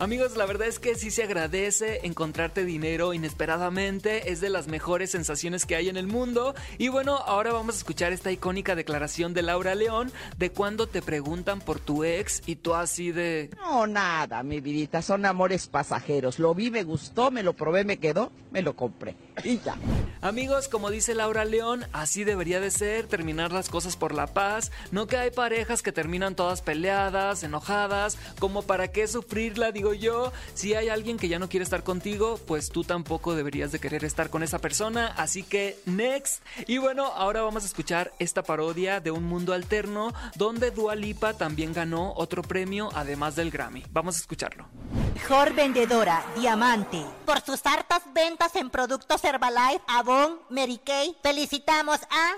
Amigos, 0.00 0.34
la 0.34 0.46
verdad 0.46 0.66
es 0.66 0.78
que 0.78 0.94
sí 0.94 1.10
se 1.10 1.24
agradece 1.24 2.00
encontrarte 2.06 2.64
dinero 2.64 3.12
inesperadamente, 3.12 4.32
es 4.32 4.40
de 4.40 4.48
las 4.48 4.66
mejores 4.66 5.10
sensaciones 5.10 5.66
que 5.66 5.76
hay 5.76 5.90
en 5.90 5.98
el 5.98 6.06
mundo. 6.06 6.54
Y 6.78 6.88
bueno, 6.88 7.18
ahora 7.18 7.52
vamos 7.52 7.74
a 7.74 7.78
escuchar 7.78 8.10
esta 8.10 8.32
icónica 8.32 8.74
declaración 8.74 9.34
de 9.34 9.42
Laura 9.42 9.74
León 9.74 10.10
de 10.38 10.52
cuando 10.52 10.86
te 10.86 11.02
preguntan 11.02 11.60
por 11.60 11.80
tu 11.80 12.02
ex 12.02 12.40
y 12.46 12.56
tú 12.56 12.72
así 12.72 13.12
de... 13.12 13.50
No, 13.58 13.86
nada, 13.86 14.42
mi 14.42 14.62
vidita, 14.62 15.02
son 15.02 15.26
amores 15.26 15.66
pasajeros. 15.66 16.38
Lo 16.38 16.54
vi, 16.54 16.70
me 16.70 16.82
gustó, 16.82 17.30
me 17.30 17.42
lo 17.42 17.52
probé, 17.52 17.84
me 17.84 17.98
quedó, 17.98 18.32
me 18.52 18.62
lo 18.62 18.76
compré. 18.76 19.16
Y 19.44 19.58
ya. 19.60 19.76
Amigos, 20.20 20.68
como 20.68 20.90
dice 20.90 21.14
Laura 21.14 21.44
León, 21.44 21.86
así 21.92 22.24
debería 22.24 22.60
de 22.60 22.70
ser, 22.70 23.06
terminar 23.06 23.52
las 23.52 23.68
cosas 23.68 23.96
por 23.96 24.14
la 24.14 24.26
paz. 24.26 24.70
No 24.90 25.06
que 25.06 25.16
hay 25.16 25.30
parejas 25.30 25.82
que 25.82 25.92
terminan 25.92 26.34
todas 26.34 26.60
peleadas, 26.60 27.42
enojadas, 27.42 28.18
como 28.38 28.62
para 28.62 28.88
qué 28.88 29.06
sufrirla, 29.06 29.72
digo 29.72 29.94
yo. 29.94 30.32
Si 30.54 30.74
hay 30.74 30.88
alguien 30.88 31.16
que 31.16 31.28
ya 31.28 31.38
no 31.38 31.48
quiere 31.48 31.64
estar 31.64 31.82
contigo, 31.82 32.38
pues 32.46 32.68
tú 32.68 32.84
tampoco 32.84 33.34
deberías 33.34 33.72
de 33.72 33.78
querer 33.78 34.04
estar 34.04 34.30
con 34.30 34.42
esa 34.42 34.58
persona. 34.58 35.06
Así 35.16 35.42
que, 35.42 35.78
next. 35.86 36.42
Y 36.66 36.78
bueno, 36.78 37.06
ahora 37.06 37.42
vamos 37.42 37.62
a 37.62 37.66
escuchar 37.66 38.12
esta 38.18 38.42
parodia 38.42 39.00
de 39.00 39.10
un 39.10 39.24
mundo 39.24 39.54
alterno 39.54 40.12
donde 40.34 40.70
Dua 40.70 40.94
Lipa 40.94 41.34
también 41.34 41.72
ganó 41.72 42.12
otro 42.14 42.42
premio 42.42 42.90
además 42.94 43.36
del 43.36 43.50
Grammy. 43.50 43.84
Vamos 43.90 44.16
a 44.16 44.20
escucharlo. 44.20 44.66
Mejor 45.14 45.54
vendedora, 45.54 46.24
Diamante. 46.36 47.04
Por 47.26 47.40
sus 47.40 47.64
hartas 47.66 48.02
ventas 48.14 48.56
en 48.56 48.70
productos 48.70 49.19
Herbalife, 49.24 49.82
Avon, 49.86 50.38
Mary 50.48 50.78
Kay, 50.78 51.16
felicitamos 51.22 52.00
a 52.10 52.34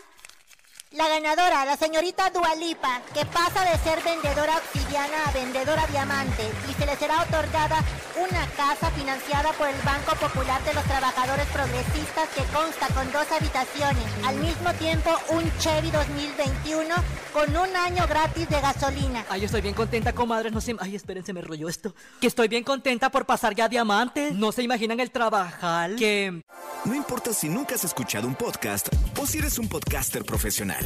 la 0.95 1.09
ganadora, 1.09 1.65
la 1.65 1.77
señorita 1.77 2.31
Dualipa, 2.31 3.01
que 3.15 3.25
pasa 3.27 3.65
de 3.65 3.79
ser 3.79 4.03
vendedora 4.03 4.59
obsidiana 4.59 5.25
a 5.27 5.33
vendedora 5.33 5.87
diamante 5.87 6.51
y 6.69 6.75
se 6.75 6.87
le 6.87 6.97
será 6.97 7.23
otorgada 7.23 7.83
una 8.21 8.47
casa 8.57 8.91
financiada 8.91 9.53
por 9.53 9.69
el 9.69 9.81
Banco 9.83 10.15
Popular 10.17 10.63
de 10.65 10.75
los 10.75 10.85
Trabajadores 10.85 11.47
Progresistas 11.47 12.29
que 12.37 12.45
consta 12.53 12.89
con 12.89 13.11
dos 13.11 13.27
habitaciones. 13.33 14.05
Al 14.27 14.37
mismo 14.37 14.73
tiempo, 14.75 15.11
un 15.31 15.51
Chevy 15.59 15.91
2021 15.91 16.95
con 17.33 17.57
un 17.57 17.77
año 17.77 18.07
gratis 18.07 18.49
de 18.49 18.61
gasolina. 18.61 19.25
Ay, 19.31 19.45
estoy 19.45 19.63
bien 19.63 19.75
contenta, 19.75 20.13
comadres. 20.13 20.53
No 20.53 20.61
sé. 20.61 20.77
Ay, 20.79 20.95
espérense, 20.95 21.33
me 21.33 21.41
rollo 21.41 21.69
esto. 21.69 21.95
Que 22.21 22.27
estoy 22.27 22.49
bien 22.49 22.65
contenta 22.65 23.11
por 23.11 23.25
pasar 23.25 23.55
ya 23.55 23.69
diamante. 23.69 24.33
No 24.33 24.53
se 24.53 24.63
imaginan 24.63 25.01
el 25.01 25.11
trabajar 25.11 25.97
que. 25.97 26.43
No 26.85 26.95
importa 26.95 27.33
si 27.33 27.49
nunca 27.49 27.77
has 27.77 27.85
escuchado 27.85 28.27
un 28.27 28.35
podcast 28.35 28.89
o 29.19 29.27
si 29.27 29.39
eres 29.39 29.59
un 29.59 29.69
podcaster 29.69 30.25
profesional 30.25 30.82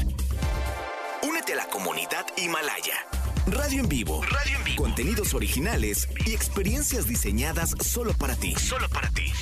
Únete 1.23 1.53
a 1.53 1.57
la 1.57 1.67
comunidad 1.69 2.27
Himalaya. 2.37 3.07
Radio 3.47 3.81
en 3.81 3.89
vivo. 3.89 4.23
Radio 4.23 4.59
en 4.59 4.65
vivo. 4.65 4.83
Contenidos 4.83 5.35
originales 5.35 6.09
y 6.27 6.35
experiencias 6.35 7.07
diseñadas 7.07 7.75
solo 7.81 8.13
para 8.13 8.35
ti. 8.35 8.55
Solo 8.57 8.89
para 8.89 9.09
ti. 9.11 9.33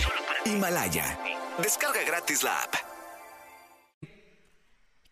Himalaya. 0.44 1.18
Descarga 1.62 2.02
gratis 2.06 2.42
la 2.42 2.62
app. 2.62 2.74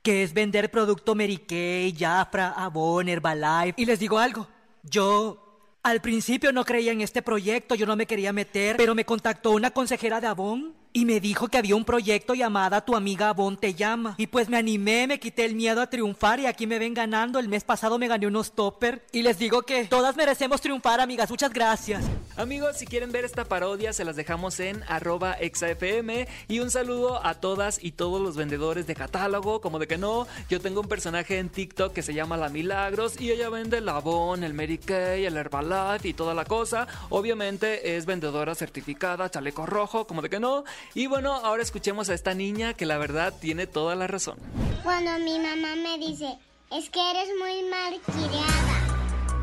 Que 0.03 0.23
es 0.23 0.35
vender 0.35 0.71
producto 0.71 1.15
Mary 1.15 1.39
Kay, 1.39 1.97
Jafra, 1.97 2.51
Avon, 2.51 3.09
Herbalife. 3.09 3.81
Y 3.81 3.87
les 3.87 3.99
digo 3.99 4.19
algo, 4.19 4.49
yo 4.83 5.79
al 5.83 6.01
principio 6.01 6.53
no 6.53 6.65
creía 6.65 6.93
en 6.93 7.01
este 7.01 7.23
proyecto, 7.23 7.75
yo 7.75 7.87
no 7.87 7.97
me 7.97 8.07
quería 8.07 8.33
meter, 8.33 8.77
pero 8.77 8.95
me 8.95 9.05
contactó 9.05 9.53
una 9.53 9.71
consejera 9.71 10.21
de 10.21 10.27
Avon 10.27 10.82
y 10.93 11.05
me 11.05 11.21
dijo 11.21 11.49
que 11.49 11.59
había 11.59 11.77
un 11.77 11.85
proyecto 11.85 12.35
llamada 12.35 12.85
Tu 12.85 12.95
amiga 12.95 13.31
Avon 13.31 13.57
te 13.57 13.75
llama. 13.75 14.15
Y 14.19 14.27
pues 14.27 14.49
me 14.49 14.57
animé, 14.57 15.07
me 15.07 15.19
quité 15.19 15.45
el 15.45 15.55
miedo 15.55 15.81
a 15.81 15.89
triunfar 15.89 16.41
y 16.41 16.47
aquí 16.47 16.67
me 16.67 16.79
ven 16.79 16.95
ganando. 16.95 17.39
El 17.39 17.49
mes 17.49 17.65
pasado 17.65 17.99
me 17.99 18.09
gané 18.09 18.27
unos 18.27 18.53
topper 18.53 19.05
y 19.13 19.23
les 19.23 19.39
digo 19.39 19.63
que 19.63 19.85
todas 19.85 20.17
merecemos 20.17 20.61
triunfar, 20.61 21.01
amigas. 21.01 21.31
Muchas 21.31 21.53
gracias. 21.53 22.05
Amigos, 22.37 22.79
si 22.79 22.87
quieren 22.87 23.13
ver 23.13 23.25
esta 23.25 23.45
parodia, 23.45 23.93
se 23.93 24.05
las 24.05 24.17
dejamos 24.17 24.61
en 24.61 24.83
arroba 24.89 25.33
exafm. 25.35 26.27
Y 26.49 26.61
un 26.61 26.71
saludo 26.71 27.25
a 27.25 27.35
todas 27.35 27.83
y 27.83 27.93
todos 27.93 28.21
los 28.21 28.37
vendedores 28.37 28.87
de 28.87 28.95
catálogo, 28.95 29.61
como 29.61 29.79
de 29.79 29.87
que 29.87 29.99
no. 29.99 30.27
Yo 30.49 30.61
tengo 30.61 30.81
un 30.81 30.89
personaje 30.89 31.39
en 31.39 31.49
TikTok 31.49 31.93
que 31.93 32.03
se 32.03 32.15
llama 32.15 32.37
La 32.37 32.49
Milagros 32.49 33.21
y 33.21 33.31
ella 33.31 33.49
vende 33.49 33.79
el 33.79 33.89
Avon, 33.89 34.45
el 34.45 34.55
Mary 34.55 34.79
Kay, 34.79 35.25
el 35.25 35.37
Herbalife 35.37 36.09
y 36.09 36.15
toda 36.15 36.35
la 36.35 36.45
cosa. 36.45 36.87
Obviamente 37.11 37.97
es 37.97 38.07
vendedora 38.07 38.55
certificada, 38.55 39.31
chaleco 39.31 39.67
rojo, 39.67 40.07
como 40.07 40.23
de 40.23 40.31
que 40.31 40.41
no. 40.41 40.65
Y 40.95 41.07
bueno, 41.07 41.33
ahora 41.35 41.63
escuchemos 41.63 42.09
a 42.09 42.15
esta 42.15 42.35
niña 42.35 42.75
que 42.75 42.87
la 42.87 42.99
verdad 42.99 43.33
tiene 43.41 43.67
toda 43.67 43.95
la 43.95 44.07
razón. 44.07 44.39
Cuando 44.83 45.19
mi 45.19 45.39
mamá 45.39 45.77
me 45.77 45.99
dice, 45.99 46.39
es 46.71 46.91
que 46.91 47.01
eres 47.11 47.29
muy 47.39 47.63
mal 47.71 48.01
criada. 48.01 48.93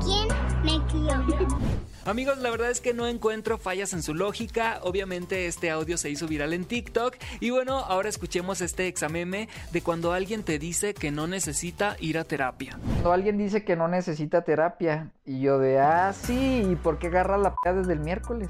¿Quién 0.04 0.28
me 0.64 0.86
crió? 0.88 1.74
Amigos, 2.06 2.38
la 2.40 2.50
verdad 2.50 2.70
es 2.70 2.82
que 2.82 2.94
no 2.94 3.08
encuentro 3.08 3.58
fallas 3.58 3.94
en 3.94 4.04
su 4.04 4.14
lógica. 4.14 4.80
Obviamente 4.84 5.48
este 5.48 5.72
audio 5.72 5.98
se 5.98 6.10
hizo 6.10 6.28
viral 6.28 6.52
en 6.52 6.66
TikTok. 6.66 7.16
Y 7.40 7.50
bueno, 7.50 7.78
ahora 7.78 8.10
escuchemos 8.10 8.60
este 8.60 8.88
exameme 8.88 9.48
de 9.72 9.82
cuando 9.82 10.12
alguien 10.12 10.44
te 10.44 10.60
dice 10.60 10.94
que 10.94 11.12
no 11.12 11.28
necesita 11.28 11.96
ir 12.02 12.18
a 12.18 12.26
terapia. 12.26 12.78
Cuando 12.84 13.14
alguien 13.14 13.38
dice 13.38 13.64
que 13.64 13.78
no 13.78 13.88
necesita 13.88 14.42
terapia 14.42 15.12
y 15.26 15.40
yo 15.40 15.60
de, 15.60 15.80
ah, 15.80 16.12
sí, 16.14 16.68
¿y 16.70 16.76
por 16.76 17.00
qué 17.00 17.08
agarras 17.08 17.40
la 17.40 17.56
p 17.64 17.74
desde 17.74 17.94
el 17.94 18.00
miércoles? 18.00 18.50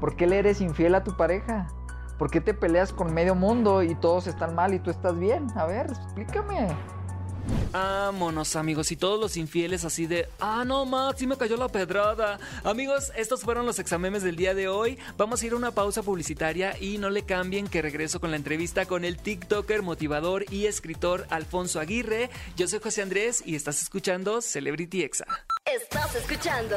¿Por 0.00 0.16
qué 0.16 0.26
le 0.26 0.38
eres 0.38 0.60
infiel 0.60 0.94
a 0.94 1.04
tu 1.04 1.16
pareja? 1.16 1.66
¿Por 2.18 2.30
qué 2.30 2.40
te 2.40 2.54
peleas 2.54 2.92
con 2.92 3.14
medio 3.14 3.34
mundo 3.34 3.82
y 3.82 3.94
todos 3.94 4.26
están 4.26 4.54
mal 4.54 4.74
y 4.74 4.80
tú 4.80 4.90
estás 4.90 5.18
bien? 5.18 5.46
A 5.56 5.66
ver, 5.66 5.86
explícame. 5.86 6.68
Vámonos 7.72 8.56
amigos 8.56 8.92
y 8.92 8.96
todos 8.96 9.20
los 9.20 9.36
infieles 9.36 9.84
así 9.84 10.06
de 10.06 10.28
Ah 10.40 10.64
no 10.66 10.84
Max, 10.84 11.18
sí 11.18 11.26
me 11.26 11.36
cayó 11.36 11.56
la 11.56 11.68
pedrada 11.68 12.38
Amigos, 12.64 13.12
estos 13.16 13.42
fueron 13.42 13.66
los 13.66 13.78
examemes 13.78 14.22
del 14.22 14.36
día 14.36 14.54
de 14.54 14.68
hoy 14.68 14.98
Vamos 15.16 15.42
a 15.42 15.46
ir 15.46 15.52
a 15.52 15.56
una 15.56 15.70
pausa 15.70 16.02
publicitaria 16.02 16.76
Y 16.78 16.98
no 16.98 17.10
le 17.10 17.22
cambien 17.22 17.68
que 17.68 17.82
regreso 17.82 18.20
con 18.20 18.30
la 18.30 18.36
entrevista 18.36 18.86
Con 18.86 19.04
el 19.04 19.18
tiktoker, 19.18 19.82
motivador 19.82 20.44
y 20.50 20.66
escritor 20.66 21.26
Alfonso 21.30 21.80
Aguirre 21.80 22.30
Yo 22.56 22.68
soy 22.68 22.80
José 22.80 23.02
Andrés 23.02 23.42
y 23.44 23.54
estás 23.54 23.82
escuchando 23.82 24.40
Celebrity 24.40 25.02
Exa 25.02 25.26
Estás 25.64 26.14
escuchando 26.16 26.76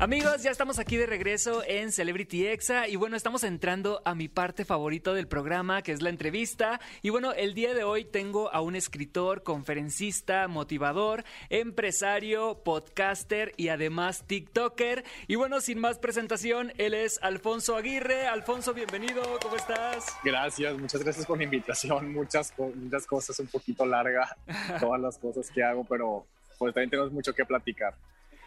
Amigos, 0.00 0.42
ya 0.42 0.50
estamos 0.50 0.80
aquí 0.80 0.96
de 0.96 1.06
regreso 1.06 1.62
en 1.64 1.92
Celebrity 1.92 2.48
Exa 2.48 2.88
y 2.88 2.96
bueno, 2.96 3.16
estamos 3.16 3.44
entrando 3.44 4.02
a 4.04 4.16
mi 4.16 4.26
parte 4.26 4.64
favorita 4.64 5.14
del 5.14 5.28
programa, 5.28 5.82
que 5.82 5.92
es 5.92 6.02
la 6.02 6.10
entrevista. 6.10 6.80
Y 7.00 7.10
bueno, 7.10 7.32
el 7.32 7.54
día 7.54 7.74
de 7.74 7.84
hoy 7.84 8.04
tengo 8.04 8.52
a 8.52 8.60
un 8.60 8.74
escritor, 8.74 9.44
conferencista, 9.44 10.48
motivador, 10.48 11.22
empresario, 11.48 12.60
podcaster 12.64 13.52
y 13.56 13.68
además 13.68 14.24
TikToker. 14.26 15.04
Y 15.28 15.36
bueno, 15.36 15.60
sin 15.60 15.78
más 15.78 16.00
presentación, 16.00 16.72
él 16.76 16.92
es 16.92 17.20
Alfonso 17.22 17.76
Aguirre. 17.76 18.26
Alfonso, 18.26 18.74
bienvenido, 18.74 19.22
¿cómo 19.40 19.54
estás? 19.54 20.06
Gracias, 20.24 20.76
muchas 20.76 21.04
gracias 21.04 21.24
por 21.24 21.38
la 21.38 21.44
invitación. 21.44 22.12
Muchas, 22.12 22.52
muchas 22.58 23.06
cosas, 23.06 23.38
un 23.38 23.46
poquito 23.46 23.86
larga, 23.86 24.36
todas 24.80 25.00
las 25.00 25.16
cosas 25.18 25.48
que 25.52 25.62
hago, 25.62 25.84
pero 25.84 26.26
pues 26.58 26.74
también 26.74 26.90
tenemos 26.90 27.12
mucho 27.12 27.32
que 27.32 27.44
platicar. 27.44 27.94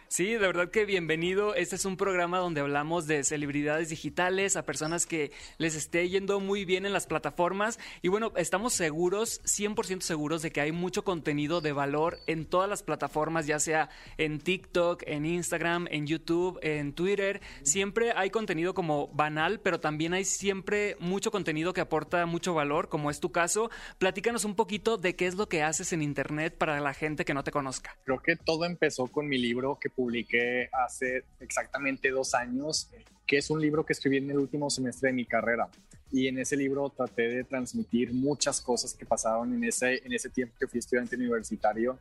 Sí, 0.09 0.27
de 0.31 0.37
verdad 0.37 0.71
que 0.71 0.85
bienvenido. 0.85 1.53
Este 1.53 1.75
es 1.75 1.83
un 1.83 1.97
programa 1.97 2.37
donde 2.37 2.61
hablamos 2.61 3.07
de 3.07 3.25
celebridades 3.25 3.89
digitales, 3.89 4.55
a 4.55 4.63
personas 4.63 5.05
que 5.05 5.33
les 5.57 5.75
esté 5.75 6.07
yendo 6.07 6.39
muy 6.39 6.63
bien 6.63 6.85
en 6.85 6.93
las 6.93 7.07
plataformas. 7.07 7.77
Y 8.01 8.07
bueno, 8.07 8.31
estamos 8.37 8.73
seguros, 8.73 9.41
100% 9.43 9.99
seguros 9.99 10.41
de 10.41 10.51
que 10.51 10.61
hay 10.61 10.71
mucho 10.71 11.03
contenido 11.03 11.59
de 11.59 11.73
valor 11.73 12.19
en 12.25 12.45
todas 12.45 12.69
las 12.69 12.83
plataformas, 12.83 13.47
ya 13.47 13.59
sea 13.59 13.89
en 14.17 14.39
TikTok, 14.39 15.03
en 15.05 15.25
Instagram, 15.25 15.87
en 15.91 16.07
YouTube, 16.07 16.57
en 16.61 16.93
Twitter. 16.93 17.41
Siempre 17.63 18.13
hay 18.15 18.29
contenido 18.29 18.73
como 18.73 19.09
banal, 19.09 19.59
pero 19.59 19.81
también 19.81 20.13
hay 20.13 20.23
siempre 20.23 20.95
mucho 21.01 21.31
contenido 21.31 21.73
que 21.73 21.81
aporta 21.81 22.25
mucho 22.25 22.53
valor, 22.53 22.87
como 22.87 23.11
es 23.11 23.19
tu 23.19 23.33
caso. 23.33 23.69
Platícanos 23.97 24.45
un 24.45 24.55
poquito 24.55 24.97
de 24.97 25.17
qué 25.17 25.27
es 25.27 25.35
lo 25.35 25.49
que 25.49 25.63
haces 25.63 25.91
en 25.91 26.01
Internet 26.01 26.57
para 26.57 26.79
la 26.79 26.93
gente 26.93 27.25
que 27.25 27.33
no 27.33 27.43
te 27.43 27.51
conozca. 27.51 27.97
Creo 28.05 28.21
que 28.21 28.37
todo 28.37 28.63
empezó 28.63 29.07
con 29.07 29.27
mi 29.27 29.37
libro 29.37 29.77
que 29.81 29.96
publiqué 29.97 30.69
hace 30.71 31.23
exactamente 31.39 32.11
dos 32.11 32.35
años, 32.35 32.89
que 33.25 33.37
es 33.39 33.49
un 33.49 33.59
libro 33.59 33.83
que 33.83 33.93
escribí 33.93 34.17
en 34.17 34.29
el 34.29 34.37
último 34.37 34.69
semestre 34.69 35.09
de 35.09 35.13
mi 35.13 35.25
carrera. 35.25 35.67
Y 36.11 36.27
en 36.27 36.37
ese 36.37 36.55
libro 36.55 36.89
traté 36.95 37.27
de 37.27 37.43
transmitir 37.43 38.13
muchas 38.13 38.61
cosas 38.61 38.93
que 38.93 39.05
pasaron 39.05 39.53
en 39.55 39.63
ese, 39.63 40.05
en 40.05 40.13
ese 40.13 40.29
tiempo 40.29 40.55
que 40.57 40.67
fui 40.67 40.79
estudiante 40.79 41.15
universitario. 41.15 41.97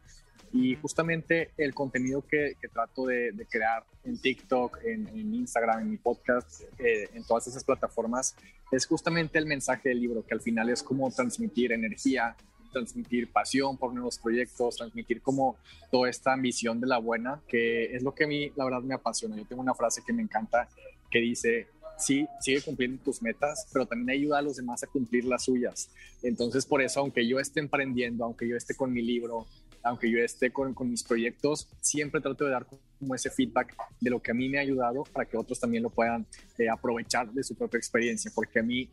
Y 0.53 0.77
justamente 0.77 1.51
el 1.57 1.75
contenido 1.75 2.23
que, 2.23 2.57
que 2.61 2.69
trato 2.69 3.07
de, 3.07 3.33
de, 3.33 3.47
crear 3.47 3.83
en 4.05 4.19
TikTok, 4.19 4.79
en, 4.85 5.09
en, 5.09 5.35
Instagram, 5.35 5.81
en 5.81 5.91
mi 5.91 5.97
podcast, 5.97 6.63
eh, 6.79 7.09
en 7.15 7.25
todas 7.25 7.47
esas 7.49 7.65
plataformas, 7.65 8.37
es 8.71 8.87
justamente 8.87 9.39
el 9.39 9.47
mensaje 9.47 9.89
del 9.89 10.01
libro, 10.01 10.25
que 10.25 10.35
al 10.35 10.41
final 10.41 10.69
es 10.71 10.83
como 10.83 11.11
transmitir 11.11 11.73
energía, 11.73 12.37
transmitir 12.77 13.33
pasión 13.33 13.79
por 13.79 13.95
nuevos 13.95 14.19
proyectos, 14.19 14.77
transmitir 14.77 15.23
como 15.23 15.57
toda 15.91 16.11
esta 16.11 16.33
ambición 16.33 16.81
de 16.81 16.87
la 16.87 16.99
buena, 16.99 17.41
que 17.49 17.97
es 17.97 18.03
lo 18.03 18.15
que 18.15 18.25
a 18.25 18.27
mí 18.27 18.53
la 18.55 18.65
verdad 18.65 18.83
me 18.83 18.95
apasiona. 18.95 19.37
Yo 19.37 19.47
tengo 19.47 19.63
una 19.63 19.75
frase 19.75 20.03
que 20.07 20.13
me 20.13 20.23
encanta 20.23 20.69
que 21.11 21.21
dice, 21.21 21.69
sí, 21.97 22.27
sigue 22.41 22.61
cumpliendo 22.61 23.03
tus 23.03 23.23
metas, 23.23 23.67
pero 23.73 23.87
también 23.87 24.11
ayuda 24.11 24.39
a 24.39 24.43
los 24.43 24.57
demás 24.57 24.83
a 24.83 24.87
cumplir 24.87 25.25
las 25.25 25.45
suyas. 25.45 25.91
Entonces, 26.23 26.67
por 26.67 26.83
eso, 26.83 27.01
aunque 27.01 27.27
yo 27.27 27.41
esté 27.41 27.61
emprendiendo, 27.61 28.25
aunque 28.25 28.47
yo 28.47 28.57
esté 28.57 28.75
con 28.75 28.93
mi 28.93 29.03
libro, 29.03 29.47
aunque 29.83 30.11
yo 30.11 30.19
esté 30.19 30.51
con, 30.51 30.75
mis 30.91 31.03
proyectos, 31.03 31.69
siempre 31.81 32.21
trato 32.21 32.45
de 32.45 32.51
dar 32.51 32.67
como 32.99 33.15
ese 33.15 33.31
feedback 33.31 33.75
de 34.01 34.11
lo 34.11 34.21
que 34.21 34.33
a 34.33 34.35
mí 34.35 34.49
me 34.49 34.59
ha 34.59 34.63
ayudado 34.63 35.05
para 35.05 35.27
que 35.27 35.37
otros 35.37 35.59
también 35.61 35.83
lo 35.83 35.91
puedan 35.91 36.27
eh, 36.59 36.69
aprovechar 36.69 37.33
de 37.33 37.43
su 37.43 37.55
propia 37.55 37.79
experiencia, 37.79 38.31
porque 38.35 38.59
a 38.59 38.63
mí, 38.63 38.91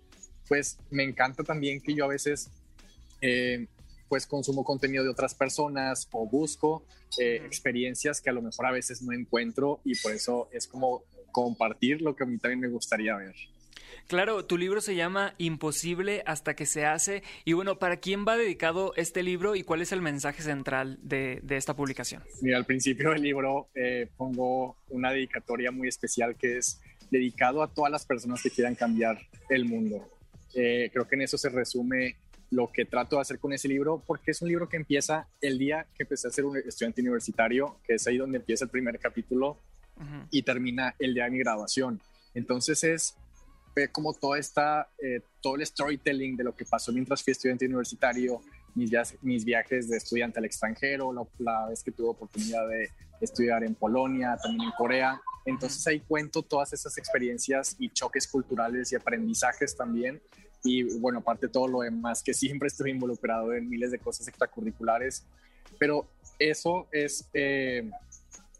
pues, 0.47 0.77
me 0.89 1.03
encanta 1.03 1.43
también 1.43 1.81
que 1.81 1.93
yo 1.93 2.05
a 2.05 2.09
veces 2.09 2.49
eh, 3.21 3.67
pues 4.07 4.27
consumo 4.27 4.63
contenido 4.63 5.03
de 5.03 5.09
otras 5.09 5.35
personas 5.35 6.07
o 6.11 6.27
busco 6.27 6.85
eh, 7.19 7.41
experiencias 7.45 8.21
que 8.21 8.29
a 8.29 8.33
lo 8.33 8.41
mejor 8.41 8.65
a 8.65 8.71
veces 8.71 9.01
no 9.01 9.13
encuentro 9.13 9.81
y 9.83 9.95
por 9.99 10.11
eso 10.11 10.49
es 10.51 10.67
como 10.67 11.03
compartir 11.31 12.01
lo 12.01 12.15
que 12.15 12.23
a 12.23 12.27
mí 12.27 12.37
también 12.37 12.59
me 12.59 12.67
gustaría 12.67 13.15
ver. 13.15 13.35
Claro, 14.07 14.45
tu 14.45 14.57
libro 14.57 14.81
se 14.81 14.95
llama 14.95 15.33
Imposible 15.37 16.23
hasta 16.25 16.55
que 16.55 16.65
se 16.65 16.85
hace. 16.85 17.23
Y 17.45 17.53
bueno, 17.53 17.79
¿para 17.79 17.97
quién 17.97 18.25
va 18.27 18.35
dedicado 18.35 18.93
este 18.95 19.23
libro 19.23 19.55
y 19.55 19.63
cuál 19.63 19.81
es 19.81 19.91
el 19.91 20.01
mensaje 20.01 20.43
central 20.43 20.99
de, 21.01 21.39
de 21.41 21.57
esta 21.57 21.75
publicación? 21.75 22.21
Mira, 22.41 22.57
al 22.57 22.65
principio 22.65 23.11
del 23.11 23.21
libro 23.21 23.69
eh, 23.73 24.09
pongo 24.17 24.77
una 24.89 25.11
dedicatoria 25.11 25.71
muy 25.71 25.87
especial 25.87 26.35
que 26.35 26.57
es 26.57 26.81
dedicado 27.09 27.63
a 27.63 27.73
todas 27.73 27.91
las 27.91 28.05
personas 28.05 28.41
que 28.41 28.49
quieran 28.49 28.75
cambiar 28.75 29.19
el 29.49 29.65
mundo. 29.65 30.09
Eh, 30.53 30.89
creo 30.91 31.07
que 31.07 31.15
en 31.15 31.21
eso 31.21 31.37
se 31.37 31.49
resume 31.49 32.17
lo 32.53 32.71
que 32.71 32.85
trato 32.85 33.15
de 33.15 33.23
hacer 33.23 33.39
con 33.39 33.51
ese 33.51 33.67
libro, 33.67 34.03
porque 34.05 34.31
es 34.31 34.41
un 34.41 34.47
libro 34.47 34.69
que 34.69 34.77
empieza 34.77 35.27
el 35.41 35.57
día 35.57 35.87
que 35.95 36.03
empecé 36.03 36.27
a 36.27 36.31
ser 36.31 36.45
un 36.45 36.55
estudiante 36.57 37.01
universitario, 37.01 37.77
que 37.83 37.95
es 37.95 38.05
ahí 38.07 38.17
donde 38.17 38.37
empieza 38.37 38.65
el 38.65 38.69
primer 38.69 38.99
capítulo 38.99 39.57
uh 39.97 40.03
-huh. 40.03 40.27
y 40.29 40.43
termina 40.43 40.95
el 40.99 41.13
día 41.15 41.25
de 41.25 41.31
mi 41.31 41.39
graduación. 41.39 41.99
Entonces 42.35 42.83
es 42.83 43.15
como 43.91 44.13
toda 44.13 44.37
esta, 44.37 44.87
eh, 44.99 45.21
todo 45.41 45.55
el 45.55 45.65
storytelling 45.65 46.37
de 46.37 46.43
lo 46.43 46.55
que 46.55 46.63
pasó 46.63 46.91
mientras 46.91 47.23
fui 47.23 47.31
estudiante 47.31 47.65
universitario, 47.65 48.39
mis 48.75 48.91
viajes, 48.91 49.17
mis 49.23 49.43
viajes 49.43 49.89
de 49.89 49.97
estudiante 49.97 50.37
al 50.37 50.45
extranjero, 50.45 51.11
la, 51.11 51.25
la, 51.39 51.69
vez 51.69 51.83
que 51.83 51.91
tuve 51.91 52.09
oportunidad 52.09 52.67
de 52.67 52.91
estudiar 53.19 53.63
en 53.63 53.73
Polonia, 53.73 54.37
también 54.41 54.69
en 54.69 54.75
Corea. 54.77 55.19
Entonces 55.45 55.85
ahí 55.87 56.01
cuento 56.01 56.43
todas 56.43 56.71
esas 56.73 56.97
experiencias 56.99 57.75
y 57.79 57.89
choques 57.89 58.27
culturales 58.27 58.91
y 58.91 58.95
aprendizajes 58.95 59.75
también 59.75 60.21
y 60.63 60.83
bueno, 60.99 61.19
aparte 61.19 61.47
todo 61.47 61.67
lo 61.67 61.81
demás, 61.81 62.23
que 62.23 62.33
siempre 62.33 62.67
estoy 62.67 62.91
involucrado 62.91 63.53
en 63.53 63.69
miles 63.69 63.91
de 63.91 63.99
cosas 63.99 64.27
extracurriculares, 64.27 65.25
pero 65.77 66.07
eso 66.39 66.87
es 66.91 67.27
eh, 67.33 67.89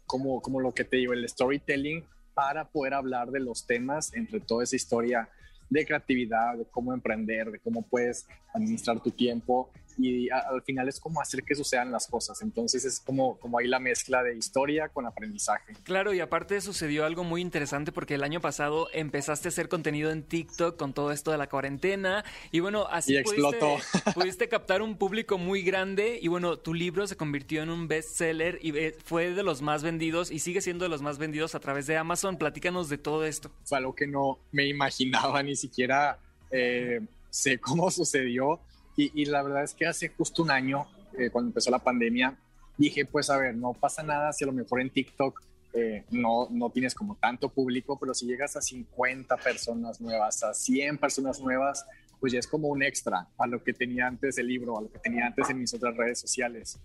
como, 0.06 0.40
como 0.40 0.60
lo 0.60 0.72
que 0.72 0.84
te 0.84 0.98
digo, 0.98 1.12
el 1.12 1.28
storytelling 1.28 2.04
para 2.34 2.68
poder 2.68 2.94
hablar 2.94 3.30
de 3.30 3.40
los 3.40 3.66
temas 3.66 4.12
entre 4.14 4.40
toda 4.40 4.64
esa 4.64 4.76
historia 4.76 5.28
de 5.70 5.86
creatividad, 5.86 6.56
de 6.58 6.66
cómo 6.66 6.92
emprender, 6.92 7.50
de 7.50 7.58
cómo 7.58 7.82
puedes 7.82 8.26
administrar 8.52 9.00
tu 9.00 9.10
tiempo 9.10 9.70
y 9.98 10.30
al 10.30 10.62
final 10.62 10.88
es 10.88 11.00
como 11.00 11.20
hacer 11.20 11.42
que 11.42 11.54
sucedan 11.54 11.90
las 11.92 12.06
cosas. 12.06 12.40
Entonces 12.42 12.84
es 12.84 13.00
como, 13.00 13.38
como 13.38 13.58
ahí 13.58 13.66
la 13.66 13.78
mezcla 13.78 14.22
de 14.22 14.36
historia 14.36 14.88
con 14.88 15.06
aprendizaje. 15.06 15.74
Claro, 15.84 16.12
y 16.12 16.20
aparte 16.20 16.60
sucedió 16.60 17.04
algo 17.04 17.24
muy 17.24 17.40
interesante 17.40 17.92
porque 17.92 18.14
el 18.14 18.22
año 18.22 18.40
pasado 18.40 18.88
empezaste 18.92 19.48
a 19.48 19.50
hacer 19.50 19.68
contenido 19.68 20.10
en 20.10 20.22
TikTok 20.22 20.76
con 20.76 20.92
todo 20.92 21.12
esto 21.12 21.30
de 21.30 21.38
la 21.38 21.48
cuarentena 21.48 22.24
y 22.50 22.60
bueno, 22.60 22.86
así 22.90 23.14
y 23.14 23.16
explotó. 23.16 23.76
Pudiste, 23.76 24.12
pudiste 24.14 24.48
captar 24.48 24.82
un 24.82 24.96
público 24.96 25.38
muy 25.38 25.62
grande 25.62 26.18
y 26.20 26.28
bueno, 26.28 26.58
tu 26.58 26.74
libro 26.74 27.06
se 27.06 27.16
convirtió 27.16 27.62
en 27.62 27.70
un 27.70 27.88
bestseller 27.88 28.58
y 28.62 28.76
eh, 28.76 28.96
fue 29.04 29.34
de 29.34 29.42
los 29.42 29.62
más 29.62 29.82
vendidos 29.82 30.30
y 30.30 30.38
sigue 30.38 30.60
siendo 30.60 30.84
de 30.84 30.88
los 30.88 31.02
más 31.02 31.18
vendidos 31.18 31.54
a 31.54 31.60
través 31.60 31.86
de 31.86 31.96
Amazon. 31.96 32.36
Platícanos 32.36 32.88
de 32.88 32.98
todo 32.98 33.24
esto. 33.24 33.50
Fue 33.64 33.78
algo 33.78 33.94
que 33.94 34.06
no 34.06 34.38
me 34.52 34.66
imaginaba 34.66 35.42
ni 35.42 35.56
siquiera 35.56 36.18
eh, 36.50 37.00
sé 37.30 37.58
cómo 37.58 37.90
sucedió 37.90 38.60
y, 38.96 39.24
la 39.26 39.42
verdad 39.42 39.64
es 39.64 39.74
que 39.74 39.86
hace 39.86 40.08
justo 40.08 40.42
un 40.42 40.50
año, 40.50 40.86
eh, 41.18 41.30
cuando 41.30 41.48
empezó 41.48 41.70
la 41.70 41.80
pandemia, 41.80 42.36
dije, 42.76 43.04
pues 43.04 43.30
a 43.30 43.36
ver, 43.36 43.54
no 43.54 43.72
pasa 43.72 44.02
nada 44.02 44.32
si 44.32 44.44
a 44.44 44.46
lo 44.46 44.52
mejor 44.52 44.80
en 44.80 44.90
TikTok 44.90 45.42
eh, 45.72 46.04
no, 46.10 46.46
no 46.50 46.70
tienes 46.70 46.94
como 46.94 47.16
tanto 47.16 47.48
público, 47.48 47.98
pero 47.98 48.14
si 48.14 48.26
llegas 48.26 48.56
a 48.56 48.62
50 48.62 49.36
personas 49.38 50.00
nuevas, 50.00 50.42
a 50.44 50.54
100 50.54 50.98
personas 50.98 51.40
nuevas, 51.40 51.84
pues 52.20 52.32
ya 52.32 52.38
es 52.38 52.46
como 52.46 52.68
un 52.68 52.82
extra 52.82 53.26
a 53.36 53.46
lo 53.46 53.62
que 53.62 53.72
tenía 53.72 54.06
antes 54.06 54.38
el 54.38 54.46
libro, 54.46 54.78
a 54.78 54.82
lo 54.82 54.90
que 54.90 54.98
tenía 54.98 55.26
antes 55.26 55.50
en 55.50 55.58
mis 55.58 55.74
otras 55.74 55.96
redes 55.96 56.20
sociales. 56.20 56.78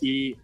Y 0.00 0.36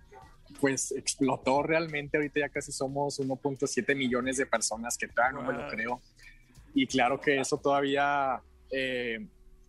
pues 0.61 0.93
explotó 0.93 1.63
realmente, 1.63 2.19
ahorita 2.19 2.41
ya 2.41 2.49
casi 2.51 2.71
somos 2.71 3.19
1.7 3.19 3.97
millones 3.97 4.37
de 4.37 4.45
personas, 4.45 4.99
que 4.99 5.09
todavía 5.09 5.41
no 5.41 5.47
me 5.47 5.59
lo 5.59 5.69
creo. 5.69 6.03
Y 6.75 6.87
claro 6.87 7.21
que 7.21 7.41
eso 7.41 7.57
todavía... 7.57 8.41
Eh, 8.71 9.27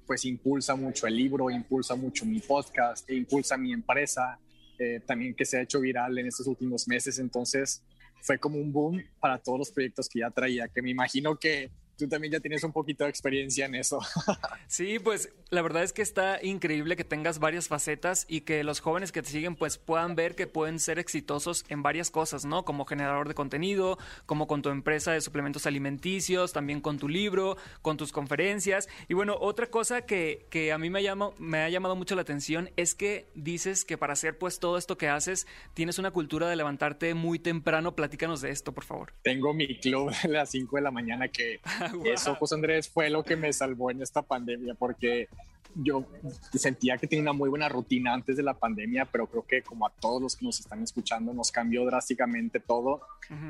pues 0.10 0.26
impulsa 0.26 0.74
mucho 0.74 1.06
el 1.06 1.16
libro, 1.16 1.52
impulsa 1.52 1.94
mucho 1.94 2.26
mi 2.26 2.40
podcast, 2.40 3.08
e 3.08 3.14
impulsa 3.14 3.56
mi 3.58 3.72
empresa, 3.72 4.40
eh, 4.80 5.02
también 5.06 5.36
que 5.36 5.46
se 5.46 5.58
ha 5.58 5.62
hecho 5.62 5.80
viral 5.80 6.18
en 6.18 6.26
estos 6.26 6.48
últimos 6.48 6.88
meses. 6.88 7.20
Entonces 7.20 7.84
fue 8.20 8.40
como 8.40 8.58
un 8.58 8.74
boom 8.74 9.04
para 9.20 9.38
todos 9.38 9.60
los 9.60 9.70
proyectos 9.70 10.10
que 10.10 10.22
ya 10.22 10.32
traía, 10.32 10.68
que 10.68 10.82
me 10.82 10.90
imagino 10.90 11.38
que 11.38 11.70
tú 12.00 12.08
también 12.08 12.34
ya 12.34 12.40
tienes 12.40 12.64
un 12.64 12.72
poquito 12.72 13.04
de 13.04 13.10
experiencia 13.10 13.66
en 13.66 13.76
eso. 13.76 14.00
sí, 14.68 15.00
pues 15.00 15.32
la 15.50 15.62
verdad 15.62 15.84
es 15.84 15.94
que 15.94 16.02
está 16.02 16.40
increíble 16.42 16.96
que 16.96 17.04
tengas 17.04 17.40
varias 17.40 17.68
facetas 17.68 18.26
y 18.28 18.42
que 18.42 18.64
los 18.64 18.80
jóvenes 18.80 19.12
que 19.12 19.22
te 19.22 19.30
siguen 19.30 19.56
pues 19.56 19.78
puedan 19.78 20.16
ver 20.16 20.36
que 20.36 20.48
pueden 20.48 20.80
ser 20.80 20.98
exitosos 20.98 21.66
en 21.70 21.84
varias 21.84 22.10
cosas, 22.10 22.46
¿no? 22.46 22.64
Como 22.64 22.86
generador 22.86 23.28
de 23.28 23.34
contenido, 23.36 23.98
como 24.26 24.48
con 24.48 24.62
tu 24.62 24.70
empresa 24.70 25.12
de 25.12 25.22
suplementos 25.22 25.66
alimenticios, 25.66 26.54
también 26.54 26.82
con 26.82 26.98
tu 26.98 27.10
libro, 27.10 27.58
con 27.82 27.98
tus 27.98 28.12
conferencias. 28.12 28.88
Y 29.08 29.14
bueno, 29.14 29.36
otra 29.40 29.68
cosa 29.68 30.06
que, 30.06 30.48
que 30.50 30.72
a 30.72 30.78
mí 30.78 30.90
me, 30.90 31.04
llama, 31.04 31.32
me 31.38 31.60
ha 31.60 31.70
llamado 31.70 31.96
mucho 31.96 32.16
la 32.16 32.22
atención 32.22 32.70
es 32.78 32.96
que 32.96 33.30
dices 33.36 33.86
que 33.86 33.98
para 33.98 34.14
hacer 34.14 34.38
pues 34.38 34.60
todo 34.60 34.78
esto 34.78 34.98
que 34.98 35.10
haces 35.10 35.48
tienes 35.74 36.00
una 36.00 36.12
cultura 36.12 36.48
de 36.48 36.56
levantarte 36.56 37.14
muy 37.14 37.40
temprano. 37.40 37.96
Platícanos 37.96 38.42
de 38.42 38.52
esto, 38.52 38.74
por 38.74 38.86
favor. 38.86 39.14
Tengo 39.22 39.54
mi 39.54 39.80
club 39.80 40.12
a 40.24 40.28
las 40.28 40.52
5 40.52 40.78
de 40.78 40.82
la 40.82 40.92
mañana 40.92 41.28
que 41.28 41.60
Eso, 42.06 42.36
José 42.36 42.56
Andrés, 42.56 42.90
fue 42.90 43.10
lo 43.10 43.24
que 43.24 43.36
me 43.36 43.52
salvó 43.54 43.92
en 43.92 44.02
esta 44.02 44.22
pandemia, 44.22 44.76
porque 44.76 45.28
yo 45.76 46.06
sentía 46.54 46.98
que 46.98 47.08
tenía 47.08 47.22
una 47.22 47.34
muy 47.34 47.50
buena 47.50 47.70
rutina 47.70 48.14
antes 48.14 48.36
de 48.38 48.44
la 48.44 48.54
pandemia, 48.54 49.06
pero 49.06 49.28
creo 49.28 49.46
que 49.46 49.62
como 49.62 49.86
a 49.86 49.92
todos 49.92 50.22
los 50.22 50.36
que 50.36 50.46
nos 50.46 50.60
están 50.60 50.82
escuchando, 50.84 51.34
nos 51.34 51.52
cambió 51.52 51.86
drásticamente 51.86 52.60
todo. 52.60 53.02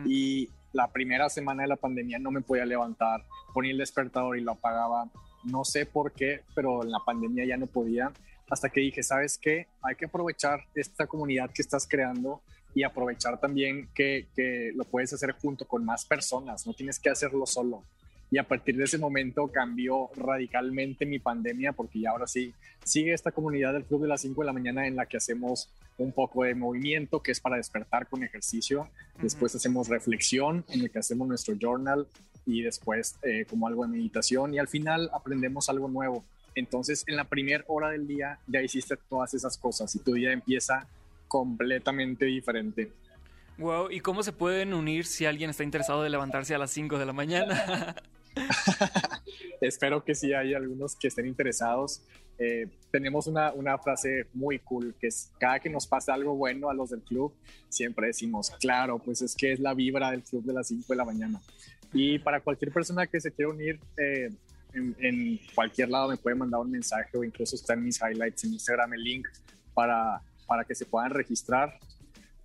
Y 0.05 0.49
la 0.73 0.91
primera 0.91 1.29
semana 1.29 1.63
de 1.63 1.69
la 1.69 1.75
pandemia 1.75 2.19
no 2.19 2.31
me 2.31 2.41
podía 2.41 2.65
levantar, 2.65 3.25
ponía 3.53 3.71
el 3.71 3.77
despertador 3.77 4.37
y 4.37 4.41
lo 4.41 4.53
apagaba. 4.53 5.09
No 5.43 5.63
sé 5.63 5.85
por 5.85 6.11
qué, 6.11 6.41
pero 6.53 6.83
en 6.83 6.91
la 6.91 6.99
pandemia 6.99 7.45
ya 7.45 7.57
no 7.57 7.67
podía. 7.67 8.11
Hasta 8.49 8.69
que 8.69 8.81
dije, 8.81 9.03
¿sabes 9.03 9.37
qué? 9.37 9.67
Hay 9.81 9.95
que 9.95 10.05
aprovechar 10.05 10.65
esta 10.75 11.07
comunidad 11.07 11.51
que 11.51 11.61
estás 11.61 11.87
creando 11.87 12.41
y 12.75 12.83
aprovechar 12.83 13.39
también 13.39 13.89
que, 13.95 14.27
que 14.35 14.71
lo 14.75 14.83
puedes 14.83 15.13
hacer 15.13 15.31
junto 15.33 15.65
con 15.65 15.85
más 15.85 16.05
personas, 16.05 16.67
no 16.67 16.73
tienes 16.73 16.99
que 16.99 17.09
hacerlo 17.09 17.45
solo 17.45 17.83
y 18.31 18.37
a 18.37 18.47
partir 18.47 18.77
de 18.77 18.83
ese 18.83 18.97
momento 18.97 19.47
cambió 19.47 20.09
radicalmente 20.15 21.05
mi 21.05 21.19
pandemia 21.19 21.73
porque 21.73 21.99
ya 21.99 22.11
ahora 22.11 22.27
sí 22.27 22.53
sigue 22.83 23.13
esta 23.13 23.31
comunidad 23.31 23.73
del 23.73 23.85
club 23.85 24.03
de 24.03 24.07
las 24.07 24.21
5 24.21 24.41
de 24.41 24.45
la 24.45 24.53
mañana 24.53 24.87
en 24.87 24.95
la 24.95 25.07
que 25.07 25.17
hacemos 25.17 25.69
un 25.97 26.11
poco 26.11 26.43
de 26.43 26.55
movimiento 26.55 27.21
que 27.21 27.31
es 27.31 27.39
para 27.39 27.57
despertar 27.57 28.07
con 28.07 28.23
ejercicio, 28.23 28.87
después 29.21 29.53
hacemos 29.55 29.89
reflexión 29.89 30.63
en 30.69 30.81
el 30.81 30.91
que 30.91 30.99
hacemos 30.99 31.27
nuestro 31.27 31.55
journal 31.59 32.07
y 32.45 32.61
después 32.61 33.17
eh, 33.23 33.45
como 33.49 33.67
algo 33.67 33.83
de 33.85 33.91
meditación 33.91 34.53
y 34.53 34.59
al 34.59 34.67
final 34.67 35.09
aprendemos 35.13 35.69
algo 35.69 35.87
nuevo. 35.87 36.23
Entonces 36.55 37.03
en 37.07 37.15
la 37.15 37.25
primera 37.25 37.63
hora 37.67 37.89
del 37.89 38.07
día 38.07 38.39
ya 38.47 38.61
hiciste 38.61 38.95
todas 39.09 39.33
esas 39.33 39.57
cosas 39.57 39.93
y 39.95 39.99
tu 39.99 40.13
día 40.13 40.31
empieza 40.31 40.87
completamente 41.27 42.25
diferente. 42.25 42.91
Wow, 43.57 43.91
¿y 43.91 43.99
cómo 43.99 44.23
se 44.23 44.31
pueden 44.31 44.73
unir 44.73 45.05
si 45.05 45.25
alguien 45.25 45.49
está 45.49 45.65
interesado 45.65 46.01
de 46.01 46.09
levantarse 46.09 46.55
a 46.55 46.57
las 46.57 46.71
5 46.71 46.97
de 46.97 47.05
la 47.05 47.13
mañana? 47.13 47.95
Espero 49.61 50.03
que 50.03 50.15
sí 50.15 50.33
hay 50.33 50.53
algunos 50.53 50.95
que 50.95 51.07
estén 51.07 51.27
interesados. 51.27 52.01
Eh, 52.37 52.67
tenemos 52.91 53.27
una, 53.27 53.51
una, 53.51 53.77
frase 53.77 54.27
muy 54.33 54.59
cool 54.59 54.95
que 54.97 55.07
es 55.07 55.29
cada 55.37 55.59
que 55.59 55.69
nos 55.69 55.85
pasa 55.85 56.13
algo 56.13 56.35
bueno 56.35 56.69
a 56.69 56.73
los 56.73 56.89
del 56.89 57.01
club, 57.01 57.33
siempre 57.67 58.07
decimos, 58.07 58.51
claro, 58.61 58.97
pues 58.97 59.21
es 59.21 59.35
que 59.35 59.51
es 59.51 59.59
la 59.59 59.73
vibra 59.73 60.11
del 60.11 60.23
club 60.23 60.45
de 60.45 60.53
las 60.53 60.69
5 60.69 60.85
de 60.87 60.95
la 60.95 61.03
mañana. 61.03 61.41
Y 61.91 62.17
para 62.19 62.39
cualquier 62.39 62.71
persona 62.71 63.07
que 63.07 63.19
se 63.19 63.33
quiera 63.33 63.51
unir 63.51 63.77
eh, 63.97 64.29
en, 64.73 64.95
en, 64.99 65.39
cualquier 65.53 65.89
lado 65.89 66.07
me 66.07 66.17
puede 66.17 66.37
mandar 66.37 66.61
un 66.61 66.71
mensaje 66.71 67.17
o 67.17 67.23
incluso 67.25 67.57
está 67.57 67.73
en 67.73 67.83
mis 67.83 67.99
highlights 68.01 68.45
en 68.45 68.53
Instagram 68.53 68.93
el 68.93 69.03
link 69.03 69.27
para, 69.73 70.21
para 70.47 70.63
que 70.63 70.75
se 70.75 70.85
puedan 70.85 71.11
registrar. 71.11 71.77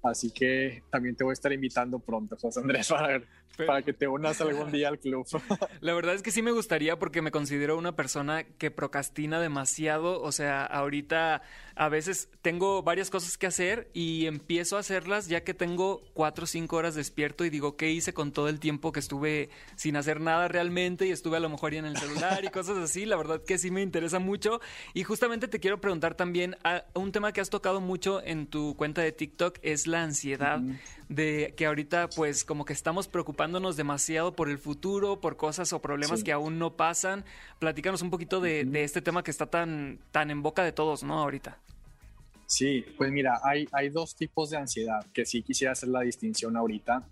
Así 0.03 0.31
que 0.31 0.83
también 0.91 1.17
te 1.17 1.25
voy 1.25 1.33
a 1.33 1.35
estar 1.35 1.53
invitando 1.53 1.99
pronto, 1.99 2.37
José 2.37 2.61
Andrés, 2.61 2.89
para 2.91 3.09
ver 3.09 3.27
para 3.57 3.83
que 3.83 3.93
te 3.93 4.09
unas 4.09 4.41
algún 4.41 4.73
día 4.73 4.89
al 4.89 4.99
club. 4.99 5.27
La 5.81 5.95
verdad 5.95 6.15
es 6.15 6.23
que 6.23 6.31
sí 6.31 6.43
me 6.43 6.51
gustaría 6.51 6.99
porque 6.99 7.23
me 7.23 7.31
considero 7.31 7.77
una 7.77 7.97
persona 7.97 8.45
que 8.45 8.71
procrastina 8.71 9.41
demasiado. 9.41 10.21
O 10.23 10.33
sea, 10.33 10.65
ahorita 10.65 11.43
a 11.77 11.89
veces 11.89 12.29
tengo 12.43 12.83
varias 12.83 13.11
cosas 13.11 13.37
que 13.37 13.47
hacer 13.47 13.89
y 13.93 14.27
empiezo 14.27 14.77
a 14.77 14.81
hacerlas 14.81 15.29
ya 15.29 15.43
que 15.43 15.55
tengo 15.55 16.03
cuatro 16.15 16.45
o 16.45 16.47
cinco 16.47 16.77
horas 16.77 16.95
despierto 16.95 17.45
y 17.45 17.51
digo, 17.51 17.77
¿qué 17.77 17.91
hice 17.91 18.13
con 18.13 18.33
todo 18.33 18.49
el 18.49 18.61
tiempo 18.61 18.93
que 18.93 19.01
estuve 19.01 19.51
sin 19.77 19.97
hacer 19.97 20.21
nada 20.21 20.49
realmente 20.49 21.07
y 21.07 21.11
estuve 21.11 21.37
a 21.37 21.41
lo 21.41 21.49
mejor 21.49 21.73
ya 21.73 21.81
en 21.81 21.87
el 21.87 21.97
celular 21.97 22.45
y 22.45 22.49
cosas 22.49 22.79
así? 22.79 23.05
La 23.05 23.17
verdad 23.17 23.43
que 23.45 23.59
sí 23.59 23.71
me 23.71 23.83
interesa 23.83 24.19
mucho. 24.19 24.61
Y 24.93 25.03
justamente 25.03 25.49
te 25.49 25.61
quiero 25.61 25.81
preguntar 25.81 26.15
también, 26.15 26.57
un 26.95 27.13
tema 27.13 27.33
que 27.33 27.41
has 27.41 27.51
tocado 27.51 27.81
mucho 27.81 28.23
en 28.25 28.47
tu 28.47 28.77
cuenta 28.77 29.03
de 29.03 29.13
TikTok 29.13 29.59
es 29.63 29.87
la 29.87 30.03
ansiedad 30.03 30.61
de 31.09 31.55
que 31.57 31.67
ahorita 31.67 32.09
pues 32.09 32.45
como 32.45 32.65
que 32.65 32.73
estamos 32.73 33.09
preocupándonos 33.09 33.77
demasiado 33.77 34.35
por 34.35 34.49
el 34.49 34.59
futuro, 34.59 35.21
por 35.21 35.37
cosas 35.37 35.73
o 35.73 35.81
problemas 35.81 36.25
que 36.25 36.33
aún 36.33 36.59
no 36.59 36.77
pasan. 36.77 37.25
Platícanos 37.59 38.03
un 38.03 38.11
poquito 38.11 38.41
de, 38.41 38.69
este 38.83 39.03
tema 39.03 39.23
que 39.23 39.31
está 39.31 39.47
tan, 39.47 39.99
tan 40.11 40.31
en 40.31 40.43
boca 40.43 40.63
de 40.65 40.73
todos, 40.73 41.03
¿no? 41.03 41.19
Ahorita. 41.21 41.59
Sí, 42.47 42.85
pues 42.97 43.11
mira, 43.11 43.41
hay, 43.43 43.67
hay 43.73 43.89
dos 43.89 44.15
tipos 44.15 44.51
de 44.51 44.59
ansiedad 44.59 45.05
que 45.13 45.25
sí 45.25 45.43
quisiera 45.43 45.73
hacer 45.73 45.89
la 45.89 46.01
distinción 46.03 46.57
ahorita. 46.57 47.03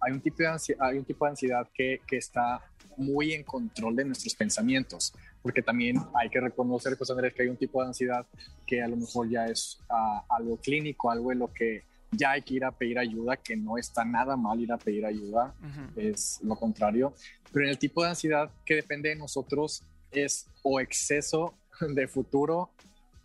hay, 0.00 0.12
un 0.12 0.20
tipo 0.20 0.38
de 0.38 0.48
ansiedad, 0.48 0.88
hay 0.88 0.98
un 0.98 1.04
tipo 1.04 1.24
de 1.24 1.30
ansiedad 1.30 1.68
que, 1.72 2.00
que 2.06 2.16
está 2.16 2.60
muy 2.96 3.32
en 3.32 3.44
control 3.44 3.96
de 3.96 4.04
nuestros 4.04 4.34
pensamientos, 4.34 5.14
porque 5.42 5.62
también 5.62 5.96
hay 6.14 6.28
que 6.28 6.40
reconocer, 6.40 6.96
José 6.98 7.12
Andrés, 7.12 7.34
que 7.34 7.42
hay 7.42 7.48
un 7.48 7.56
tipo 7.56 7.80
de 7.80 7.88
ansiedad 7.88 8.26
que 8.66 8.82
a 8.82 8.88
lo 8.88 8.96
mejor 8.96 9.28
ya 9.28 9.46
es 9.46 9.80
ah, 9.88 10.24
algo 10.28 10.56
clínico, 10.58 11.10
algo 11.10 11.32
en 11.32 11.38
lo 11.38 11.52
que 11.52 11.84
ya 12.12 12.32
hay 12.32 12.42
que 12.42 12.54
ir 12.54 12.64
a 12.64 12.72
pedir 12.72 12.98
ayuda, 12.98 13.36
que 13.36 13.56
no 13.56 13.78
está 13.78 14.04
nada 14.04 14.36
mal 14.36 14.60
ir 14.60 14.72
a 14.72 14.78
pedir 14.78 15.06
ayuda, 15.06 15.54
es 15.96 16.40
lo 16.42 16.56
contrario. 16.56 17.14
Pero 17.52 17.64
en 17.64 17.70
el 17.70 17.78
tipo 17.78 18.02
de 18.02 18.10
ansiedad 18.10 18.50
que 18.64 18.74
depende 18.74 19.10
de 19.10 19.16
nosotros 19.16 19.82
es 20.10 20.48
o 20.62 20.80
exceso 20.80 21.54
de 21.80 22.08
futuro 22.08 22.70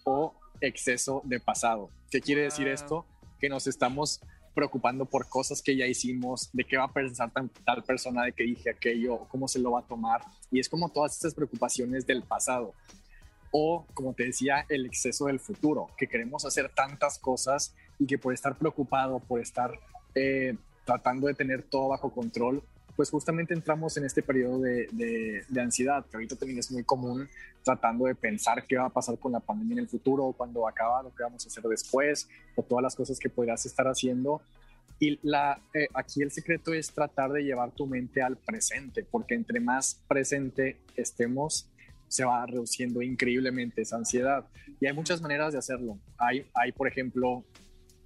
o 0.03 0.33
exceso 0.61 1.21
de 1.25 1.39
pasado. 1.39 1.89
¿Qué 2.09 2.21
quiere 2.21 2.43
decir 2.43 2.67
esto? 2.67 3.05
Que 3.39 3.49
nos 3.49 3.67
estamos 3.67 4.21
preocupando 4.53 5.05
por 5.05 5.27
cosas 5.27 5.61
que 5.61 5.75
ya 5.75 5.85
hicimos, 5.85 6.49
de 6.53 6.63
qué 6.63 6.77
va 6.77 6.85
a 6.85 6.93
pensar 6.93 7.29
tal 7.65 7.83
persona 7.83 8.23
de 8.23 8.31
que 8.31 8.43
dije 8.43 8.69
aquello, 8.69 9.27
cómo 9.27 9.47
se 9.47 9.59
lo 9.59 9.71
va 9.71 9.81
a 9.81 9.83
tomar. 9.83 10.21
Y 10.49 10.59
es 10.59 10.69
como 10.69 10.89
todas 10.89 11.13
estas 11.13 11.33
preocupaciones 11.33 12.07
del 12.07 12.23
pasado. 12.23 12.73
O, 13.51 13.85
como 13.93 14.13
te 14.13 14.25
decía, 14.25 14.65
el 14.69 14.85
exceso 14.85 15.25
del 15.25 15.39
futuro, 15.39 15.89
que 15.97 16.07
queremos 16.07 16.45
hacer 16.45 16.69
tantas 16.73 17.19
cosas 17.19 17.75
y 17.99 18.05
que 18.05 18.17
por 18.17 18.34
estar 18.34 18.58
preocupado, 18.58 19.19
por 19.19 19.39
estar 19.39 19.71
eh, 20.13 20.55
tratando 20.86 21.27
de 21.27 21.34
tener 21.34 21.63
todo 21.63 21.89
bajo 21.89 22.12
control, 22.12 22.63
pues 22.95 23.10
justamente 23.10 23.53
entramos 23.53 23.97
en 23.97 24.05
este 24.05 24.21
periodo 24.21 24.60
de, 24.62 24.88
de, 25.49 25.62
ansiedad, 25.62 26.05
que 26.05 26.15
ahorita 26.15 26.36
también 26.38 26.60
es 26.60 26.71
muy 26.71 26.84
común, 26.84 27.27
tratando 27.63 28.05
de 28.05 28.15
pensar 28.15 28.65
qué 28.65 28.77
va 28.77 28.86
a 28.86 28.89
pasar 28.89 29.19
con 29.19 29.34
la 29.34 29.41
pandemia 29.41 29.73
en 29.73 29.79
el 29.79 29.89
futuro, 29.89 30.34
cuando 30.38 30.62
va 30.62 30.69
a 30.69 30.71
acabar, 30.71 31.05
o 31.05 31.13
qué 31.13 31.23
vamos 31.23 31.45
a 31.45 31.49
hacer 31.49 31.63
después, 31.63 32.29
o 32.55 32.63
todas 32.63 32.84
las 32.84 32.95
cosas 32.95 33.19
que 33.19 33.29
podrás 33.29 33.65
estar 33.65 33.86
haciendo. 33.88 34.41
Y 34.97 35.19
la, 35.23 35.60
eh, 35.73 35.88
aquí 35.93 36.21
el 36.21 36.31
secreto 36.31 36.73
es 36.73 36.89
tratar 36.89 37.31
de 37.31 37.43
llevar 37.43 37.71
tu 37.71 37.86
mente 37.86 38.21
al 38.21 38.38
presente, 38.38 39.03
porque 39.03 39.36
entre 39.36 39.60
más 39.60 39.99
presente 40.08 40.77
estemos, 40.95 41.69
se 42.08 42.23
va 42.23 42.45
reduciendo 42.45 43.01
increíblemente 43.01 43.81
esa 43.81 43.97
ansiedad. 43.97 44.45
Y 44.79 44.86
hay 44.86 44.93
muchas 44.93 45.21
maneras 45.21 45.51
de 45.51 45.60
hacerlo. 45.60 45.97
Hay, 46.17 46.45
hay 46.53 46.71
por 46.71 46.88
ejemplo, 46.88 47.43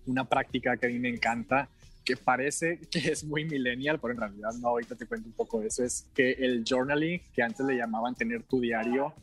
una 0.09 0.25
práctica 0.27 0.77
que 0.77 0.87
a 0.87 0.89
mí 0.89 0.99
me 0.99 1.09
encanta, 1.09 1.69
que 2.03 2.17
parece 2.17 2.79
que 2.91 2.99
es 3.11 3.23
muy 3.23 3.45
millennial, 3.45 3.99
pero 3.99 4.13
en 4.13 4.19
realidad 4.19 4.51
no, 4.59 4.69
ahorita 4.69 4.95
te 4.95 5.05
cuento 5.05 5.27
un 5.27 5.33
poco 5.33 5.59
de 5.59 5.67
eso, 5.67 5.83
es 5.83 6.07
que 6.13 6.31
el 6.31 6.63
journaling, 6.67 7.21
que 7.33 7.43
antes 7.43 7.65
le 7.65 7.77
llamaban 7.77 8.15
tener 8.15 8.43
tu 8.43 8.59
diario, 8.59 9.13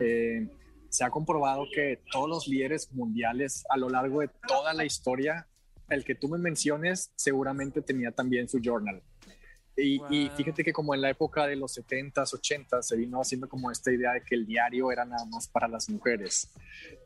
eh, 0.00 0.46
se 0.88 1.04
ha 1.04 1.10
comprobado 1.10 1.66
que 1.72 2.00
todos 2.10 2.28
los 2.28 2.48
líderes 2.48 2.92
mundiales 2.92 3.64
a 3.68 3.76
lo 3.76 3.88
largo 3.88 4.20
de 4.20 4.30
toda 4.46 4.74
la 4.74 4.84
historia, 4.84 5.46
el 5.88 6.04
que 6.04 6.14
tú 6.14 6.28
me 6.28 6.38
menciones 6.38 7.10
seguramente 7.16 7.80
tenía 7.82 8.10
también 8.10 8.48
su 8.48 8.60
journal. 8.62 9.02
Y, 9.80 10.02
y, 10.10 10.28
fíjate 10.30 10.64
que 10.64 10.72
como 10.72 10.92
en 10.92 11.00
la 11.00 11.10
época 11.10 11.46
de 11.46 11.54
los 11.54 11.78
70s, 11.78 12.32
80s, 12.32 12.82
se 12.82 12.96
vino 12.96 13.20
haciendo 13.20 13.48
como 13.48 13.70
esta 13.70 13.92
idea 13.92 14.12
de 14.12 14.22
que 14.22 14.34
el 14.34 14.44
diario 14.44 14.90
era 14.90 15.04
nada 15.04 15.24
más 15.26 15.46
para 15.46 15.68
las 15.68 15.88
mujeres. 15.88 16.50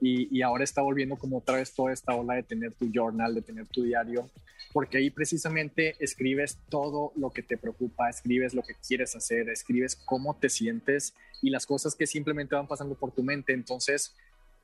Y, 0.01 0.35
y, 0.35 0.41
ahora 0.41 0.65
está 0.65 0.81
volviendo 0.81 1.17
como 1.17 1.39
otra 1.39 1.57
vez 1.57 1.75
toda 1.75 1.93
esta 1.93 2.15
ola 2.15 2.35
de 2.35 2.43
tener 2.43 2.73
tu 2.73 2.91
journal, 2.91 3.35
de 3.35 3.43
tener 3.43 3.67
tu 3.67 3.83
diario, 3.83 4.31
porque 4.73 4.97
ahí 4.97 5.11
precisamente 5.11 5.97
escribes 6.03 6.59
todo 6.71 7.13
lo 7.15 7.31
que 7.31 7.43
te 7.43 7.59
preocupa, 7.59 8.09
escribes 8.09 8.55
lo 8.55 8.63
que 8.63 8.75
quieres 8.87 9.15
hacer, 9.15 9.51
escribes 9.51 9.95
cómo 9.95 10.35
te 10.37 10.49
sientes 10.49 11.13
y 11.43 11.51
las 11.51 11.67
cosas 11.67 11.95
que 11.95 12.07
simplemente 12.07 12.55
van 12.55 12.69
pasando 12.69 12.95
por 12.95 13.13
tu 13.13 13.23
mente. 13.23 13.53
Entonces, 13.53 14.15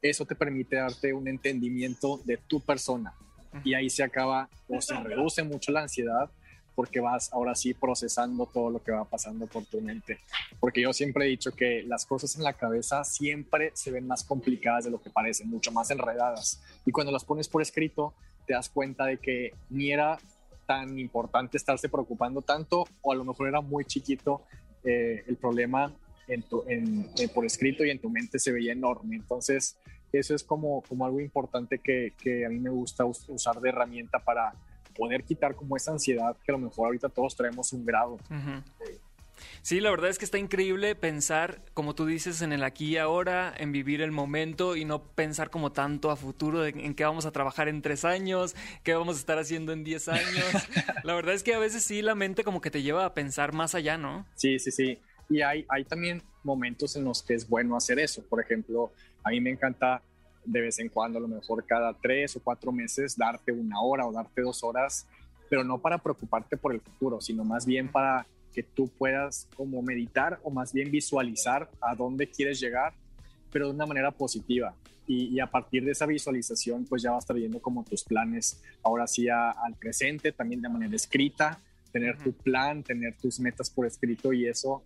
eso 0.00 0.24
te 0.24 0.34
permite 0.34 0.76
darte 0.76 1.12
un 1.12 1.28
entendimiento 1.28 2.22
de 2.24 2.38
tu 2.38 2.60
persona. 2.60 3.12
Y 3.64 3.74
ahí 3.74 3.90
se 3.90 4.02
acaba 4.02 4.48
o 4.66 4.80
se 4.80 4.94
reduce 4.94 5.42
mucho 5.42 5.72
la 5.72 5.82
ansiedad 5.82 6.30
porque 6.78 7.00
vas 7.00 7.32
ahora 7.32 7.56
sí 7.56 7.74
procesando 7.74 8.46
todo 8.46 8.70
lo 8.70 8.80
que 8.80 8.92
va 8.92 9.04
pasando 9.04 9.48
por 9.48 9.64
tu 9.64 9.80
mente. 9.80 10.20
Porque 10.60 10.80
yo 10.80 10.92
siempre 10.92 11.24
he 11.24 11.28
dicho 11.28 11.50
que 11.50 11.82
las 11.82 12.06
cosas 12.06 12.36
en 12.36 12.44
la 12.44 12.52
cabeza 12.52 13.02
siempre 13.02 13.72
se 13.74 13.90
ven 13.90 14.06
más 14.06 14.22
complicadas 14.22 14.84
de 14.84 14.92
lo 14.92 15.02
que 15.02 15.10
parecen, 15.10 15.50
mucho 15.50 15.72
más 15.72 15.90
enredadas. 15.90 16.62
Y 16.86 16.92
cuando 16.92 17.10
las 17.10 17.24
pones 17.24 17.48
por 17.48 17.62
escrito, 17.62 18.14
te 18.46 18.52
das 18.52 18.68
cuenta 18.68 19.06
de 19.06 19.18
que 19.18 19.54
ni 19.70 19.90
era 19.90 20.18
tan 20.66 21.00
importante 21.00 21.56
estarse 21.56 21.88
preocupando 21.88 22.42
tanto, 22.42 22.84
o 23.02 23.10
a 23.10 23.16
lo 23.16 23.24
mejor 23.24 23.48
era 23.48 23.60
muy 23.60 23.84
chiquito 23.84 24.42
eh, 24.84 25.24
el 25.26 25.34
problema 25.34 25.92
en 26.28 26.44
por 27.34 27.44
escrito 27.44 27.84
y 27.84 27.90
en 27.90 27.98
tu 27.98 28.08
mente 28.08 28.38
se 28.38 28.52
veía 28.52 28.70
enorme. 28.70 29.16
Entonces, 29.16 29.78
eso 30.12 30.32
es 30.32 30.44
como, 30.44 30.82
como 30.82 31.06
algo 31.06 31.18
importante 31.18 31.80
que 31.80 32.46
a 32.46 32.48
mí 32.48 32.60
me 32.60 32.70
gusta 32.70 33.04
usar 33.04 33.60
de 33.60 33.68
herramienta 33.70 34.20
para 34.20 34.54
poder 34.98 35.22
quitar 35.22 35.54
como 35.54 35.76
esa 35.76 35.92
ansiedad 35.92 36.36
que 36.44 36.50
a 36.50 36.56
lo 36.56 36.58
mejor 36.58 36.86
ahorita 36.86 37.08
todos 37.08 37.36
traemos 37.36 37.72
un 37.72 37.86
grado. 37.86 38.18
Sí, 39.62 39.80
la 39.80 39.90
verdad 39.90 40.10
es 40.10 40.18
que 40.18 40.24
está 40.24 40.38
increíble 40.38 40.96
pensar, 40.96 41.62
como 41.72 41.94
tú 41.94 42.06
dices, 42.06 42.42
en 42.42 42.52
el 42.52 42.64
aquí 42.64 42.86
y 42.86 42.96
ahora, 42.96 43.54
en 43.56 43.70
vivir 43.70 44.02
el 44.02 44.10
momento 44.10 44.74
y 44.74 44.84
no 44.84 45.02
pensar 45.02 45.50
como 45.50 45.70
tanto 45.70 46.10
a 46.10 46.16
futuro 46.16 46.60
de 46.60 46.70
en 46.70 46.94
qué 46.94 47.04
vamos 47.04 47.26
a 47.26 47.30
trabajar 47.30 47.68
en 47.68 47.80
tres 47.80 48.04
años, 48.04 48.56
qué 48.82 48.94
vamos 48.94 49.16
a 49.16 49.20
estar 49.20 49.38
haciendo 49.38 49.72
en 49.72 49.84
diez 49.84 50.08
años. 50.08 50.44
la 51.04 51.14
verdad 51.14 51.34
es 51.34 51.44
que 51.44 51.54
a 51.54 51.58
veces 51.60 51.84
sí 51.84 52.02
la 52.02 52.16
mente 52.16 52.42
como 52.42 52.60
que 52.60 52.72
te 52.72 52.82
lleva 52.82 53.04
a 53.04 53.14
pensar 53.14 53.52
más 53.52 53.76
allá, 53.76 53.96
¿no? 53.96 54.26
Sí, 54.34 54.58
sí, 54.58 54.72
sí. 54.72 54.98
Y 55.30 55.42
hay, 55.42 55.64
hay 55.68 55.84
también 55.84 56.22
momentos 56.42 56.96
en 56.96 57.04
los 57.04 57.22
que 57.22 57.34
es 57.34 57.48
bueno 57.48 57.76
hacer 57.76 58.00
eso. 58.00 58.24
Por 58.28 58.40
ejemplo, 58.40 58.92
a 59.22 59.30
mí 59.30 59.40
me 59.40 59.50
encanta 59.50 60.02
de 60.48 60.60
vez 60.62 60.78
en 60.78 60.88
cuando, 60.88 61.18
a 61.18 61.22
lo 61.22 61.28
mejor 61.28 61.64
cada 61.66 61.92
tres 61.92 62.36
o 62.36 62.40
cuatro 62.40 62.72
meses, 62.72 63.16
darte 63.16 63.52
una 63.52 63.80
hora 63.80 64.06
o 64.06 64.12
darte 64.12 64.40
dos 64.42 64.64
horas, 64.64 65.06
pero 65.48 65.62
no 65.62 65.78
para 65.78 65.98
preocuparte 65.98 66.56
por 66.56 66.72
el 66.72 66.80
futuro, 66.80 67.20
sino 67.20 67.44
más 67.44 67.66
bien 67.66 67.90
para 67.90 68.26
que 68.52 68.62
tú 68.62 68.88
puedas 68.88 69.46
como 69.56 69.82
meditar 69.82 70.40
o 70.42 70.50
más 70.50 70.72
bien 70.72 70.90
visualizar 70.90 71.70
a 71.80 71.94
dónde 71.94 72.28
quieres 72.28 72.60
llegar, 72.60 72.94
pero 73.52 73.66
de 73.66 73.74
una 73.74 73.86
manera 73.86 74.10
positiva. 74.10 74.74
Y, 75.06 75.40
a 75.40 75.46
partir 75.46 75.86
de 75.86 75.92
esa 75.92 76.04
visualización, 76.04 76.84
pues 76.84 77.00
ya 77.02 77.12
vas 77.12 77.24
trayendo 77.24 77.60
como 77.60 77.82
tus 77.82 78.04
planes, 78.04 78.62
ahora 78.82 79.06
sí 79.06 79.26
al 79.30 79.74
presente, 79.78 80.32
también 80.32 80.60
de 80.60 80.68
manera 80.68 80.94
escrita, 80.94 81.58
tener 81.90 82.18
tu 82.18 82.32
plan, 82.32 82.82
tener 82.82 83.16
tus 83.16 83.40
metas 83.40 83.70
por 83.70 83.86
escrito 83.86 84.34
y 84.34 84.46
eso 84.46 84.82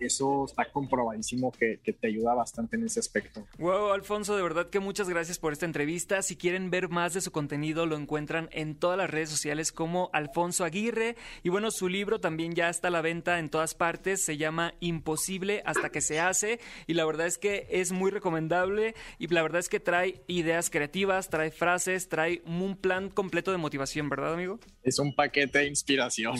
eso 0.00 0.44
está 0.44 0.70
comprobadísimo 0.70 1.52
que, 1.52 1.80
te 1.86 2.08
ayuda 2.08 2.34
bastante 2.34 2.76
en 2.76 2.84
ese 2.84 3.00
aspecto. 3.00 3.46
Wow, 3.58 3.92
Alfonso, 3.92 4.36
de 4.36 4.42
verdad 4.42 4.68
que 4.68 4.80
muchas 4.80 5.08
gracias 5.08 5.38
por 5.38 5.52
esta 5.52 5.66
entrevista. 5.66 6.20
Si 6.22 6.36
quieren 6.36 6.70
ver 6.70 6.88
más 6.88 7.14
de 7.14 7.20
su 7.20 7.30
contenido, 7.30 7.86
lo 7.86 7.96
encuentran 7.96 8.48
en 8.52 8.74
todas 8.74 8.98
las 8.98 9.08
redes 9.08 9.30
sociales 9.30 9.72
como 9.72 10.10
Alfonso 10.12 10.64
Aguirre. 10.64 11.16
Y 11.42 11.48
bueno, 11.48 11.70
su 11.70 11.88
libro 11.88 12.20
también 12.20 12.54
ya 12.54 12.68
está 12.68 12.88
a 12.88 12.90
la 12.90 13.00
venta 13.00 13.38
en 13.38 13.48
todas 13.48 13.74
partes. 13.74 14.22
Se 14.22 14.36
llama 14.36 14.74
Imposible 14.80 15.62
hasta 15.64 15.90
que 15.90 16.00
se 16.00 16.20
hace. 16.20 16.60
Y 16.86 16.94
la 16.94 17.04
verdad 17.04 17.26
es 17.26 17.38
que 17.38 17.66
es 17.70 17.92
muy 17.92 18.10
recomendable. 18.10 18.94
Y 19.18 19.28
la 19.28 19.42
verdad 19.42 19.60
es 19.60 19.68
que 19.68 19.80
trae 19.80 20.22
ideas 20.26 20.70
creativas, 20.70 21.28
trae 21.28 21.50
frases, 21.50 22.08
trae 22.08 22.42
un 22.44 22.76
plan 22.76 23.10
completo 23.10 23.52
de 23.52 23.58
motivación, 23.58 24.08
¿verdad, 24.08 24.34
amigo? 24.34 24.58
Es 24.82 24.98
un 24.98 25.14
paquete 25.14 25.60
de 25.60 25.68
inspiración. 25.68 26.38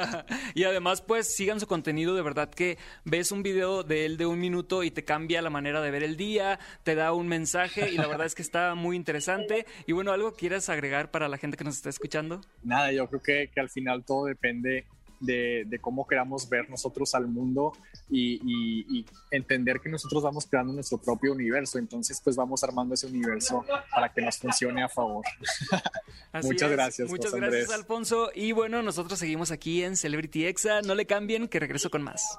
y 0.54 0.64
además, 0.64 1.02
pues 1.02 1.34
sigan 1.34 1.60
su 1.60 1.66
contenido, 1.66 2.14
de 2.14 2.22
verdad 2.22 2.50
que 2.50 2.78
ves 3.04 3.32
un 3.32 3.42
video 3.42 3.82
de 3.82 4.06
él 4.06 4.16
de 4.16 4.26
un 4.26 4.38
minuto 4.38 4.82
y 4.82 4.90
te 4.90 5.04
cambia 5.04 5.42
la 5.42 5.50
manera 5.50 5.80
de 5.80 5.90
ver 5.90 6.02
el 6.02 6.16
día, 6.16 6.58
te 6.82 6.94
da 6.94 7.12
un 7.12 7.28
mensaje 7.28 7.90
y 7.90 7.96
la 7.96 8.06
verdad 8.06 8.26
es 8.26 8.34
que 8.34 8.42
está 8.42 8.74
muy 8.74 8.96
interesante. 8.96 9.66
Y 9.86 9.92
bueno, 9.92 10.12
¿algo 10.12 10.32
quieras 10.32 10.68
agregar 10.68 11.10
para 11.10 11.28
la 11.28 11.38
gente 11.38 11.56
que 11.56 11.64
nos 11.64 11.76
está 11.76 11.88
escuchando? 11.88 12.40
Nada, 12.62 12.92
yo 12.92 13.08
creo 13.08 13.22
que, 13.22 13.50
que 13.52 13.60
al 13.60 13.70
final 13.70 14.04
todo 14.04 14.26
depende 14.26 14.86
de, 15.20 15.78
cómo 15.80 16.06
queramos 16.06 16.48
ver 16.48 16.68
nosotros 16.70 17.14
al 17.14 17.26
mundo 17.26 17.72
y, 18.10 19.04
entender 19.30 19.80
que 19.80 19.88
nosotros 19.88 20.22
vamos 20.22 20.46
creando 20.46 20.72
nuestro 20.72 20.98
propio 20.98 21.32
universo. 21.32 21.78
Entonces, 21.78 22.20
pues 22.22 22.36
vamos 22.36 22.62
armando 22.64 22.94
ese 22.94 23.06
universo 23.06 23.64
para 23.90 24.12
que 24.12 24.22
nos 24.22 24.38
funcione 24.38 24.82
a 24.82 24.88
favor. 24.88 25.24
Muchas 26.42 26.70
gracias. 26.70 27.10
Muchas 27.10 27.34
gracias, 27.34 27.70
Alfonso. 27.70 28.30
Y 28.34 28.52
bueno, 28.52 28.82
nosotros 28.82 29.18
seguimos 29.18 29.50
aquí 29.50 29.82
en 29.82 29.96
Celebrity 29.96 30.46
Exa. 30.46 30.82
No 30.82 30.94
le 30.94 31.06
cambien, 31.06 31.48
que 31.48 31.60
regreso 31.60 31.90
con 31.90 32.02
más. 32.02 32.38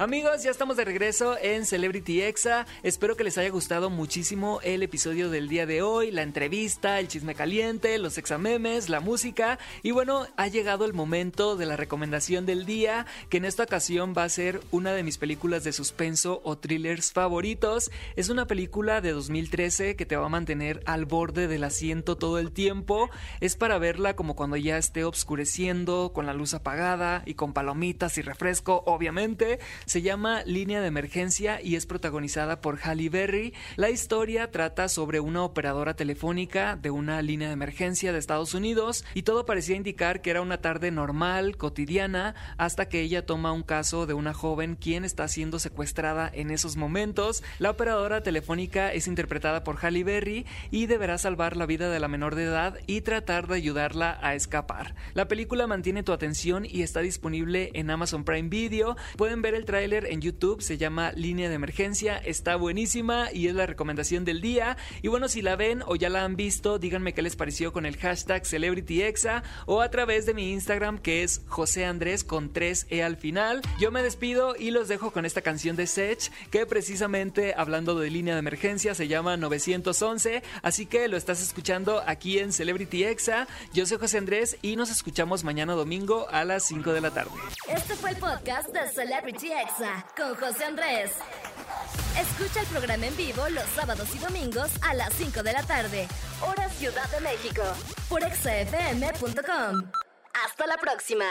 Amigos, 0.00 0.44
ya 0.44 0.52
estamos 0.52 0.76
de 0.76 0.84
regreso 0.84 1.36
en 1.42 1.66
Celebrity 1.66 2.22
Exa. 2.22 2.66
Espero 2.84 3.16
que 3.16 3.24
les 3.24 3.36
haya 3.36 3.50
gustado 3.50 3.90
muchísimo 3.90 4.60
el 4.62 4.84
episodio 4.84 5.28
del 5.28 5.48
día 5.48 5.66
de 5.66 5.82
hoy, 5.82 6.12
la 6.12 6.22
entrevista, 6.22 7.00
el 7.00 7.08
chisme 7.08 7.34
caliente, 7.34 7.98
los 7.98 8.16
examemes, 8.16 8.88
la 8.90 9.00
música. 9.00 9.58
Y 9.82 9.90
bueno, 9.90 10.28
ha 10.36 10.46
llegado 10.46 10.84
el 10.84 10.94
momento 10.94 11.56
de 11.56 11.66
la 11.66 11.74
recomendación 11.74 12.46
del 12.46 12.64
día, 12.64 13.06
que 13.28 13.38
en 13.38 13.44
esta 13.44 13.64
ocasión 13.64 14.14
va 14.16 14.22
a 14.22 14.28
ser 14.28 14.60
una 14.70 14.92
de 14.92 15.02
mis 15.02 15.18
películas 15.18 15.64
de 15.64 15.72
suspenso 15.72 16.42
o 16.44 16.56
thrillers 16.56 17.12
favoritos. 17.12 17.90
Es 18.14 18.28
una 18.28 18.46
película 18.46 19.00
de 19.00 19.10
2013 19.10 19.96
que 19.96 20.06
te 20.06 20.14
va 20.14 20.26
a 20.26 20.28
mantener 20.28 20.80
al 20.86 21.06
borde 21.06 21.48
del 21.48 21.64
asiento 21.64 22.16
todo 22.16 22.38
el 22.38 22.52
tiempo. 22.52 23.10
Es 23.40 23.56
para 23.56 23.78
verla 23.78 24.14
como 24.14 24.36
cuando 24.36 24.56
ya 24.56 24.78
esté 24.78 25.02
oscureciendo, 25.02 26.12
con 26.14 26.24
la 26.24 26.34
luz 26.34 26.54
apagada 26.54 27.24
y 27.26 27.34
con 27.34 27.52
palomitas 27.52 28.16
y 28.16 28.22
refresco, 28.22 28.84
obviamente. 28.86 29.58
Se 29.88 30.02
llama 30.02 30.42
Línea 30.44 30.82
de 30.82 30.88
Emergencia 30.88 31.62
y 31.62 31.74
es 31.74 31.86
protagonizada 31.86 32.60
por 32.60 32.78
Halle 32.80 33.08
Berry. 33.08 33.54
La 33.76 33.88
historia 33.88 34.50
trata 34.50 34.86
sobre 34.86 35.18
una 35.18 35.42
operadora 35.42 35.96
telefónica 35.96 36.76
de 36.76 36.90
una 36.90 37.22
línea 37.22 37.48
de 37.48 37.54
emergencia 37.54 38.12
de 38.12 38.18
Estados 38.18 38.52
Unidos 38.52 39.02
y 39.14 39.22
todo 39.22 39.46
parecía 39.46 39.76
indicar 39.76 40.20
que 40.20 40.28
era 40.28 40.42
una 40.42 40.58
tarde 40.60 40.90
normal, 40.90 41.56
cotidiana, 41.56 42.34
hasta 42.58 42.90
que 42.90 43.00
ella 43.00 43.24
toma 43.24 43.52
un 43.52 43.62
caso 43.62 44.04
de 44.04 44.12
una 44.12 44.34
joven 44.34 44.76
quien 44.76 45.06
está 45.06 45.26
siendo 45.26 45.58
secuestrada 45.58 46.30
en 46.34 46.50
esos 46.50 46.76
momentos. 46.76 47.42
La 47.58 47.70
operadora 47.70 48.22
telefónica 48.22 48.92
es 48.92 49.06
interpretada 49.06 49.64
por 49.64 49.78
Halle 49.82 50.04
Berry 50.04 50.44
y 50.70 50.84
deberá 50.84 51.16
salvar 51.16 51.56
la 51.56 51.64
vida 51.64 51.88
de 51.88 51.98
la 51.98 52.08
menor 52.08 52.34
de 52.34 52.44
edad 52.44 52.78
y 52.86 53.00
tratar 53.00 53.46
de 53.46 53.54
ayudarla 53.54 54.18
a 54.20 54.34
escapar. 54.34 54.94
La 55.14 55.28
película 55.28 55.66
mantiene 55.66 56.02
tu 56.02 56.12
atención 56.12 56.66
y 56.66 56.82
está 56.82 57.00
disponible 57.00 57.70
en 57.72 57.88
Amazon 57.88 58.24
Prime 58.24 58.50
Video. 58.50 58.94
Pueden 59.16 59.40
ver 59.40 59.54
el 59.54 59.64
trailer 59.64 59.77
en 59.78 60.20
YouTube, 60.20 60.60
se 60.60 60.76
llama 60.76 61.12
Línea 61.12 61.48
de 61.48 61.54
Emergencia, 61.54 62.18
está 62.18 62.56
buenísima 62.56 63.28
y 63.32 63.46
es 63.46 63.54
la 63.54 63.64
recomendación 63.64 64.24
del 64.24 64.40
día. 64.40 64.76
Y 65.02 65.08
bueno, 65.08 65.28
si 65.28 65.40
la 65.40 65.54
ven 65.54 65.84
o 65.86 65.94
ya 65.94 66.08
la 66.08 66.24
han 66.24 66.34
visto, 66.34 66.80
díganme 66.80 67.14
qué 67.14 67.22
les 67.22 67.36
pareció 67.36 67.72
con 67.72 67.86
el 67.86 67.96
hashtag 67.96 68.44
CelebrityExa 68.44 69.44
o 69.66 69.80
a 69.80 69.90
través 69.90 70.26
de 70.26 70.34
mi 70.34 70.50
Instagram 70.50 70.98
que 70.98 71.22
es 71.22 71.42
José 71.46 71.84
Andrés 71.84 72.24
con 72.24 72.52
3E 72.52 73.04
al 73.04 73.16
final. 73.16 73.62
Yo 73.78 73.92
me 73.92 74.02
despido 74.02 74.56
y 74.56 74.72
los 74.72 74.88
dejo 74.88 75.12
con 75.12 75.24
esta 75.24 75.42
canción 75.42 75.76
de 75.76 75.86
Sech 75.86 76.32
que 76.50 76.66
precisamente 76.66 77.54
hablando 77.56 77.96
de 77.98 78.10
línea 78.10 78.34
de 78.34 78.40
emergencia 78.40 78.96
se 78.96 79.06
llama 79.06 79.36
911, 79.36 80.42
así 80.62 80.86
que 80.86 81.06
lo 81.06 81.16
estás 81.16 81.40
escuchando 81.40 82.02
aquí 82.04 82.40
en 82.40 82.52
Celebrity 82.52 83.04
Exa. 83.04 83.46
Yo 83.72 83.86
soy 83.86 83.98
José 83.98 84.18
Andrés 84.18 84.56
y 84.60 84.74
nos 84.74 84.90
escuchamos 84.90 85.44
mañana 85.44 85.74
domingo 85.74 86.26
a 86.30 86.44
las 86.44 86.64
5 86.64 86.92
de 86.92 87.00
la 87.00 87.12
tarde. 87.12 87.30
Este 87.68 87.94
fue 87.94 88.10
el 88.10 88.16
podcast 88.16 88.70
de 88.70 88.88
Celebrity 88.90 89.52
Con 90.16 90.34
José 90.34 90.64
Andrés. 90.64 91.12
Escucha 92.18 92.60
el 92.62 92.66
programa 92.66 93.06
en 93.06 93.16
vivo 93.16 93.48
los 93.50 93.64
sábados 93.76 94.08
y 94.14 94.18
domingos 94.18 94.70
a 94.82 94.94
las 94.94 95.12
5 95.12 95.42
de 95.42 95.52
la 95.52 95.62
tarde, 95.62 96.08
hora 96.40 96.68
Ciudad 96.70 97.08
de 97.10 97.20
México, 97.20 97.62
por 98.08 98.22
exafm.com. 98.24 99.90
Hasta 100.44 100.66
la 100.66 100.78
próxima. 100.78 101.26